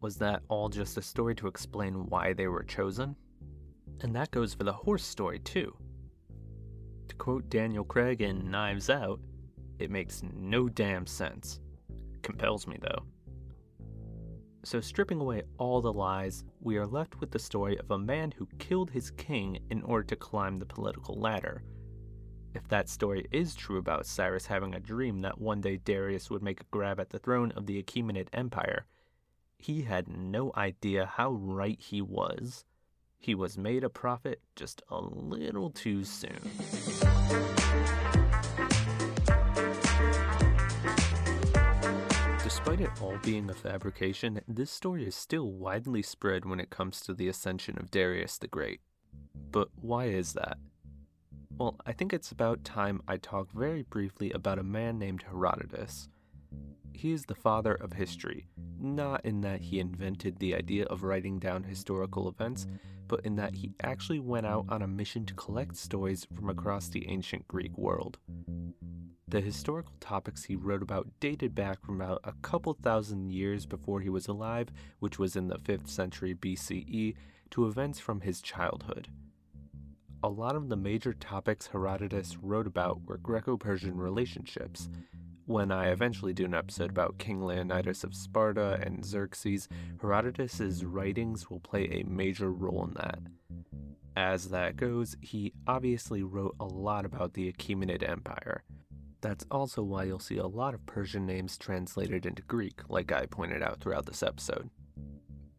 Was 0.00 0.14
that 0.18 0.44
all 0.46 0.68
just 0.68 0.96
a 0.96 1.02
story 1.02 1.34
to 1.34 1.48
explain 1.48 2.06
why 2.06 2.34
they 2.34 2.46
were 2.46 2.62
chosen? 2.62 3.16
And 4.02 4.14
that 4.14 4.30
goes 4.30 4.54
for 4.54 4.62
the 4.62 4.72
horse 4.72 5.02
story, 5.02 5.40
too. 5.40 5.76
To 7.08 7.16
quote 7.16 7.50
Daniel 7.50 7.82
Craig 7.82 8.22
in 8.22 8.48
Knives 8.48 8.90
Out, 8.90 9.18
it 9.80 9.90
makes 9.90 10.22
no 10.22 10.68
damn 10.68 11.04
sense. 11.04 11.58
Compels 12.22 12.68
me, 12.68 12.78
though. 12.80 13.02
So, 14.64 14.80
stripping 14.80 15.20
away 15.20 15.42
all 15.58 15.82
the 15.82 15.92
lies, 15.92 16.42
we 16.62 16.78
are 16.78 16.86
left 16.86 17.20
with 17.20 17.30
the 17.30 17.38
story 17.38 17.78
of 17.78 17.90
a 17.90 17.98
man 17.98 18.32
who 18.32 18.48
killed 18.58 18.90
his 18.90 19.10
king 19.10 19.58
in 19.68 19.82
order 19.82 20.04
to 20.04 20.16
climb 20.16 20.58
the 20.58 20.64
political 20.64 21.20
ladder. 21.20 21.62
If 22.54 22.66
that 22.68 22.88
story 22.88 23.26
is 23.30 23.54
true 23.54 23.76
about 23.76 24.06
Cyrus 24.06 24.46
having 24.46 24.74
a 24.74 24.80
dream 24.80 25.20
that 25.20 25.38
one 25.38 25.60
day 25.60 25.76
Darius 25.76 26.30
would 26.30 26.42
make 26.42 26.62
a 26.62 26.70
grab 26.70 26.98
at 26.98 27.10
the 27.10 27.18
throne 27.18 27.52
of 27.52 27.66
the 27.66 27.82
Achaemenid 27.82 28.28
Empire, 28.32 28.86
he 29.58 29.82
had 29.82 30.08
no 30.08 30.50
idea 30.56 31.04
how 31.04 31.32
right 31.32 31.78
he 31.78 32.00
was. 32.00 32.64
He 33.18 33.34
was 33.34 33.58
made 33.58 33.84
a 33.84 33.90
prophet 33.90 34.40
just 34.56 34.82
a 34.88 34.98
little 34.98 35.70
too 35.70 36.04
soon. 36.04 36.40
Despite 42.64 42.80
it 42.80 43.02
all 43.02 43.18
being 43.22 43.50
a 43.50 43.52
fabrication, 43.52 44.40
this 44.48 44.70
story 44.70 45.06
is 45.06 45.14
still 45.14 45.52
widely 45.52 46.00
spread 46.00 46.46
when 46.46 46.58
it 46.58 46.70
comes 46.70 47.02
to 47.02 47.12
the 47.12 47.28
ascension 47.28 47.76
of 47.76 47.90
Darius 47.90 48.38
the 48.38 48.48
Great. 48.48 48.80
But 49.50 49.68
why 49.82 50.06
is 50.06 50.32
that? 50.32 50.56
Well, 51.58 51.76
I 51.84 51.92
think 51.92 52.14
it's 52.14 52.32
about 52.32 52.64
time 52.64 53.02
I 53.06 53.18
talk 53.18 53.52
very 53.52 53.82
briefly 53.82 54.30
about 54.30 54.58
a 54.58 54.62
man 54.62 54.98
named 54.98 55.24
Herodotus. 55.24 56.08
He 56.94 57.12
is 57.12 57.26
the 57.26 57.34
father 57.34 57.74
of 57.74 57.92
history, 57.92 58.48
not 58.80 59.22
in 59.26 59.42
that 59.42 59.60
he 59.60 59.78
invented 59.78 60.38
the 60.38 60.54
idea 60.54 60.86
of 60.86 61.02
writing 61.02 61.38
down 61.38 61.64
historical 61.64 62.30
events, 62.30 62.66
but 63.08 63.20
in 63.26 63.36
that 63.36 63.56
he 63.56 63.74
actually 63.82 64.20
went 64.20 64.46
out 64.46 64.64
on 64.70 64.80
a 64.80 64.88
mission 64.88 65.26
to 65.26 65.34
collect 65.34 65.76
stories 65.76 66.26
from 66.34 66.48
across 66.48 66.88
the 66.88 67.06
ancient 67.10 67.46
Greek 67.46 67.76
world. 67.76 68.16
The 69.34 69.40
historical 69.40 69.96
topics 69.98 70.44
he 70.44 70.54
wrote 70.54 70.80
about 70.80 71.08
dated 71.18 71.56
back 71.56 71.84
from 71.84 72.00
about 72.00 72.20
a 72.22 72.34
couple 72.40 72.72
thousand 72.72 73.32
years 73.32 73.66
before 73.66 74.00
he 74.00 74.08
was 74.08 74.28
alive, 74.28 74.68
which 75.00 75.18
was 75.18 75.34
in 75.34 75.48
the 75.48 75.58
5th 75.58 75.88
century 75.88 76.36
BCE, 76.36 77.16
to 77.50 77.66
events 77.66 77.98
from 77.98 78.20
his 78.20 78.40
childhood. 78.40 79.08
A 80.22 80.28
lot 80.28 80.54
of 80.54 80.68
the 80.68 80.76
major 80.76 81.12
topics 81.12 81.66
Herodotus 81.66 82.36
wrote 82.40 82.68
about 82.68 83.00
were 83.06 83.16
Greco 83.16 83.56
Persian 83.56 83.96
relationships. 83.96 84.88
When 85.46 85.72
I 85.72 85.88
eventually 85.88 86.32
do 86.32 86.44
an 86.44 86.54
episode 86.54 86.90
about 86.90 87.18
King 87.18 87.42
Leonidas 87.42 88.04
of 88.04 88.14
Sparta 88.14 88.78
and 88.84 89.04
Xerxes, 89.04 89.68
Herodotus's 90.00 90.84
writings 90.84 91.50
will 91.50 91.58
play 91.58 91.88
a 91.90 92.08
major 92.08 92.52
role 92.52 92.84
in 92.84 92.94
that. 92.94 93.18
As 94.16 94.50
that 94.50 94.76
goes, 94.76 95.16
he 95.20 95.54
obviously 95.66 96.22
wrote 96.22 96.54
a 96.60 96.66
lot 96.66 97.04
about 97.04 97.34
the 97.34 97.52
Achaemenid 97.52 98.08
Empire. 98.08 98.62
That's 99.24 99.46
also 99.50 99.82
why 99.82 100.04
you'll 100.04 100.18
see 100.18 100.36
a 100.36 100.46
lot 100.46 100.74
of 100.74 100.84
Persian 100.84 101.24
names 101.24 101.56
translated 101.56 102.26
into 102.26 102.42
Greek, 102.42 102.82
like 102.90 103.10
I 103.10 103.24
pointed 103.24 103.62
out 103.62 103.80
throughout 103.80 104.04
this 104.04 104.22
episode. 104.22 104.68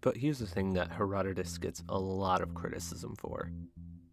But 0.02 0.18
here's 0.18 0.38
the 0.38 0.46
thing 0.46 0.74
that 0.74 0.92
Herodotus 0.92 1.58
gets 1.58 1.84
a 1.90 1.98
lot 1.98 2.44
of 2.44 2.54
criticism 2.54 3.16
for. 3.18 3.50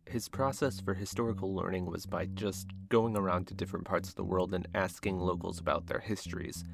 His 0.06 0.26
process 0.26 0.80
for 0.80 0.94
historical 0.94 1.54
learning 1.54 1.84
was 1.84 2.06
by 2.06 2.28
just 2.32 2.68
going 2.88 3.14
around 3.14 3.46
to 3.48 3.54
different 3.54 3.84
parts 3.84 4.08
of 4.08 4.14
the 4.14 4.24
world 4.24 4.54
and 4.54 4.66
asking 4.74 5.18
locals 5.18 5.58
about 5.60 5.86
their 5.86 6.00
histories. 6.00 6.64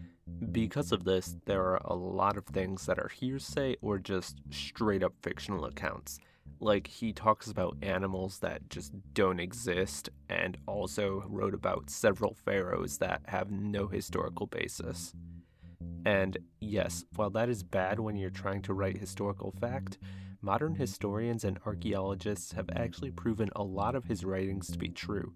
Because 0.53 0.93
of 0.93 1.03
this, 1.03 1.35
there 1.47 1.63
are 1.63 1.83
a 1.85 1.97
lot 1.97 2.37
of 2.37 2.47
things 2.47 2.87
that 2.87 3.01
are 3.01 3.11
hearsay 3.13 3.75
or 3.83 3.99
just 3.99 4.41
straight 4.51 5.03
up 5.03 5.15
fictional 5.21 5.65
accounts. 5.65 6.21
Like, 6.61 6.87
he 6.87 7.13
talks 7.13 7.51
about 7.51 7.77
animals 7.83 8.39
that 8.41 8.69
just 8.69 8.93
don't 9.15 9.41
exist, 9.41 10.11
and 10.29 10.57
also 10.67 11.25
wrote 11.29 11.55
about 11.55 11.91
several 11.91 12.35
pharaohs 12.35 12.99
that 12.99 13.23
have 13.27 13.51
no 13.51 13.87
historical 13.87 14.47
basis. 14.47 15.15
And 16.05 16.39
yes, 16.61 17.05
while 17.15 17.31
that 17.31 17.49
is 17.49 17.63
bad 17.63 18.01
when 18.01 18.17
you're 18.17 18.31
trying 18.31 18.63
to 18.63 18.75
write 18.75 18.99
historical 18.99 19.53
fact, 19.61 19.99
modern 20.41 20.75
historians 20.75 21.45
and 21.45 21.59
archaeologists 21.67 22.53
have 22.53 22.71
actually 22.75 23.11
proven 23.11 23.51
a 23.55 23.63
lot 23.63 23.95
of 23.95 24.05
his 24.05 24.25
writings 24.25 24.69
to 24.69 24.79
be 24.79 24.89
true. 24.89 25.35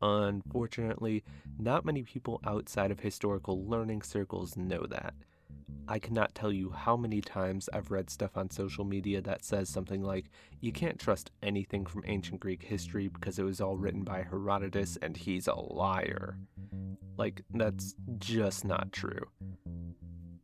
Unfortunately, 0.00 1.22
not 1.58 1.84
many 1.84 2.02
people 2.02 2.40
outside 2.44 2.90
of 2.90 3.00
historical 3.00 3.64
learning 3.66 4.02
circles 4.02 4.56
know 4.56 4.84
that. 4.86 5.14
I 5.88 5.98
cannot 5.98 6.34
tell 6.34 6.52
you 6.52 6.70
how 6.70 6.96
many 6.96 7.20
times 7.20 7.68
I've 7.72 7.90
read 7.90 8.08
stuff 8.08 8.36
on 8.36 8.50
social 8.50 8.84
media 8.84 9.20
that 9.22 9.44
says 9.44 9.68
something 9.68 10.02
like, 10.02 10.30
you 10.60 10.72
can't 10.72 10.98
trust 10.98 11.30
anything 11.42 11.84
from 11.84 12.04
ancient 12.06 12.40
Greek 12.40 12.62
history 12.62 13.08
because 13.08 13.38
it 13.38 13.42
was 13.42 13.60
all 13.60 13.76
written 13.76 14.04
by 14.04 14.22
Herodotus 14.22 14.96
and 15.02 15.16
he's 15.16 15.48
a 15.48 15.54
liar. 15.54 16.38
Like, 17.16 17.42
that's 17.52 17.94
just 18.18 18.64
not 18.64 18.92
true. 18.92 19.26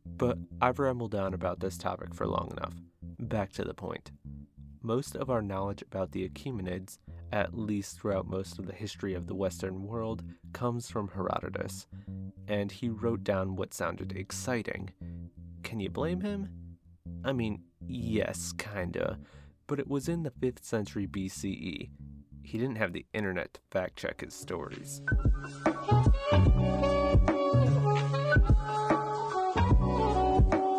But 0.05 0.37
I've 0.61 0.79
rambled 0.79 1.15
on 1.15 1.33
about 1.33 1.61
this 1.61 1.77
topic 1.77 2.13
for 2.13 2.27
long 2.27 2.51
enough. 2.51 2.73
Back 3.19 3.53
to 3.53 3.63
the 3.63 3.73
point. 3.73 4.11
Most 4.81 5.15
of 5.15 5.29
our 5.29 5.41
knowledge 5.41 5.81
about 5.81 6.11
the 6.11 6.27
Achaemenids, 6.27 6.97
at 7.31 7.57
least 7.57 7.99
throughout 7.99 8.27
most 8.27 8.59
of 8.59 8.67
the 8.67 8.73
history 8.73 9.13
of 9.13 9.27
the 9.27 9.35
Western 9.35 9.83
world, 9.83 10.23
comes 10.53 10.89
from 10.89 11.09
Herodotus, 11.09 11.87
and 12.47 12.71
he 12.71 12.89
wrote 12.89 13.23
down 13.23 13.55
what 13.55 13.73
sounded 13.73 14.11
exciting. 14.11 14.89
Can 15.63 15.79
you 15.79 15.89
blame 15.89 16.21
him? 16.21 16.49
I 17.23 17.33
mean, 17.33 17.63
yes, 17.87 18.53
kinda, 18.57 19.19
but 19.67 19.79
it 19.79 19.87
was 19.87 20.07
in 20.07 20.23
the 20.23 20.31
5th 20.31 20.63
century 20.63 21.07
BCE. 21.07 21.89
He 22.43 22.57
didn't 22.57 22.77
have 22.77 22.93
the 22.93 23.05
internet 23.13 23.53
to 23.55 23.61
fact 23.69 23.97
check 23.97 24.21
his 24.21 24.33
stories. 24.33 25.01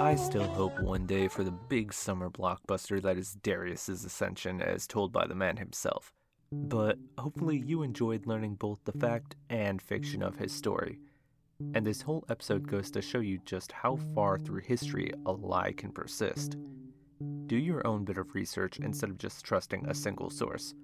I 0.00 0.16
still 0.16 0.48
hope 0.48 0.80
one 0.80 1.06
day 1.06 1.28
for 1.28 1.44
the 1.44 1.52
big 1.52 1.92
summer 1.92 2.30
blockbuster 2.30 3.00
that 3.02 3.16
is 3.16 3.34
Darius's 3.34 4.04
Ascension 4.04 4.60
as 4.60 4.86
told 4.86 5.12
by 5.12 5.26
the 5.26 5.36
man 5.36 5.56
himself. 5.58 6.12
But 6.50 6.98
hopefully 7.16 7.62
you 7.64 7.82
enjoyed 7.82 8.26
learning 8.26 8.56
both 8.56 8.80
the 8.84 8.98
fact 8.98 9.36
and 9.48 9.80
fiction 9.80 10.20
of 10.22 10.36
his 10.36 10.52
story. 10.52 10.98
And 11.74 11.86
this 11.86 12.02
whole 12.02 12.24
episode 12.28 12.66
goes 12.66 12.90
to 12.92 13.02
show 13.02 13.20
you 13.20 13.38
just 13.44 13.72
how 13.72 13.96
far 14.14 14.38
through 14.38 14.62
history 14.62 15.12
a 15.26 15.32
lie 15.32 15.72
can 15.72 15.92
persist. 15.92 16.56
Do 17.46 17.56
your 17.56 17.86
own 17.86 18.04
bit 18.04 18.18
of 18.18 18.34
research 18.34 18.78
instead 18.78 19.10
of 19.10 19.18
just 19.18 19.44
trusting 19.44 19.86
a 19.86 19.94
single 19.94 20.30
source. 20.30 20.74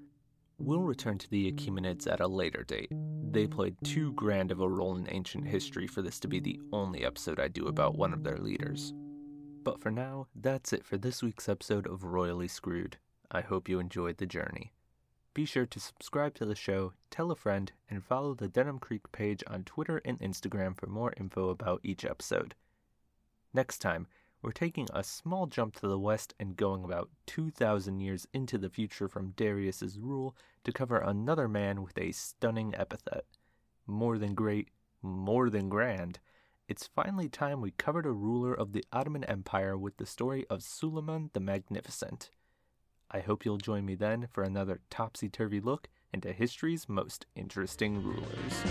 We'll 0.58 0.80
return 0.80 1.18
to 1.18 1.30
the 1.30 1.52
Achaemenids 1.52 2.10
at 2.10 2.20
a 2.20 2.26
later 2.26 2.64
date. 2.64 2.90
They 3.30 3.46
played 3.46 3.76
too 3.84 4.12
grand 4.14 4.50
of 4.50 4.60
a 4.60 4.68
role 4.68 4.96
in 4.96 5.06
ancient 5.10 5.46
history 5.46 5.86
for 5.86 6.02
this 6.02 6.18
to 6.20 6.28
be 6.28 6.40
the 6.40 6.60
only 6.72 7.04
episode 7.04 7.38
I 7.38 7.48
do 7.48 7.66
about 7.66 7.98
one 7.98 8.12
of 8.12 8.24
their 8.24 8.38
leaders. 8.38 8.94
But 9.64 9.80
for 9.80 9.90
now, 9.90 10.28
that's 10.34 10.72
it 10.72 10.84
for 10.84 10.96
this 10.96 11.22
week's 11.22 11.48
episode 11.48 11.86
of 11.86 12.04
Royally 12.04 12.48
Screwed. 12.48 12.98
I 13.30 13.40
hope 13.40 13.68
you 13.68 13.80
enjoyed 13.80 14.18
the 14.18 14.26
journey. 14.26 14.72
Be 15.36 15.44
sure 15.44 15.66
to 15.66 15.78
subscribe 15.78 16.32
to 16.36 16.46
the 16.46 16.54
show, 16.54 16.94
tell 17.10 17.30
a 17.30 17.36
friend, 17.36 17.70
and 17.90 18.02
follow 18.02 18.32
the 18.32 18.48
Denham 18.48 18.78
Creek 18.78 19.12
page 19.12 19.44
on 19.46 19.64
Twitter 19.64 20.00
and 20.02 20.18
Instagram 20.18 20.74
for 20.74 20.86
more 20.86 21.12
info 21.18 21.50
about 21.50 21.82
each 21.82 22.06
episode. 22.06 22.54
Next 23.52 23.80
time, 23.80 24.06
we're 24.40 24.52
taking 24.52 24.88
a 24.94 25.04
small 25.04 25.44
jump 25.44 25.76
to 25.76 25.88
the 25.88 25.98
west 25.98 26.32
and 26.40 26.56
going 26.56 26.84
about 26.84 27.10
2,000 27.26 28.00
years 28.00 28.26
into 28.32 28.56
the 28.56 28.70
future 28.70 29.08
from 29.08 29.34
Darius's 29.36 29.98
rule 29.98 30.34
to 30.64 30.72
cover 30.72 30.96
another 30.96 31.48
man 31.48 31.82
with 31.82 31.98
a 31.98 32.12
stunning 32.12 32.74
epithet. 32.74 33.26
More 33.86 34.16
than 34.16 34.34
great, 34.34 34.70
more 35.02 35.50
than 35.50 35.68
grand, 35.68 36.18
it's 36.66 36.86
finally 36.86 37.28
time 37.28 37.60
we 37.60 37.72
covered 37.72 38.06
a 38.06 38.10
ruler 38.10 38.54
of 38.54 38.72
the 38.72 38.86
Ottoman 38.90 39.24
Empire 39.24 39.76
with 39.76 39.98
the 39.98 40.06
story 40.06 40.46
of 40.48 40.62
Suleiman 40.62 41.28
the 41.34 41.40
Magnificent. 41.40 42.30
I 43.10 43.20
hope 43.20 43.44
you'll 43.44 43.58
join 43.58 43.84
me 43.84 43.94
then 43.94 44.28
for 44.32 44.42
another 44.42 44.80
topsy 44.90 45.28
turvy 45.28 45.60
look 45.60 45.88
into 46.12 46.32
history's 46.32 46.88
most 46.88 47.26
interesting 47.34 48.02
rulers. 48.02 48.62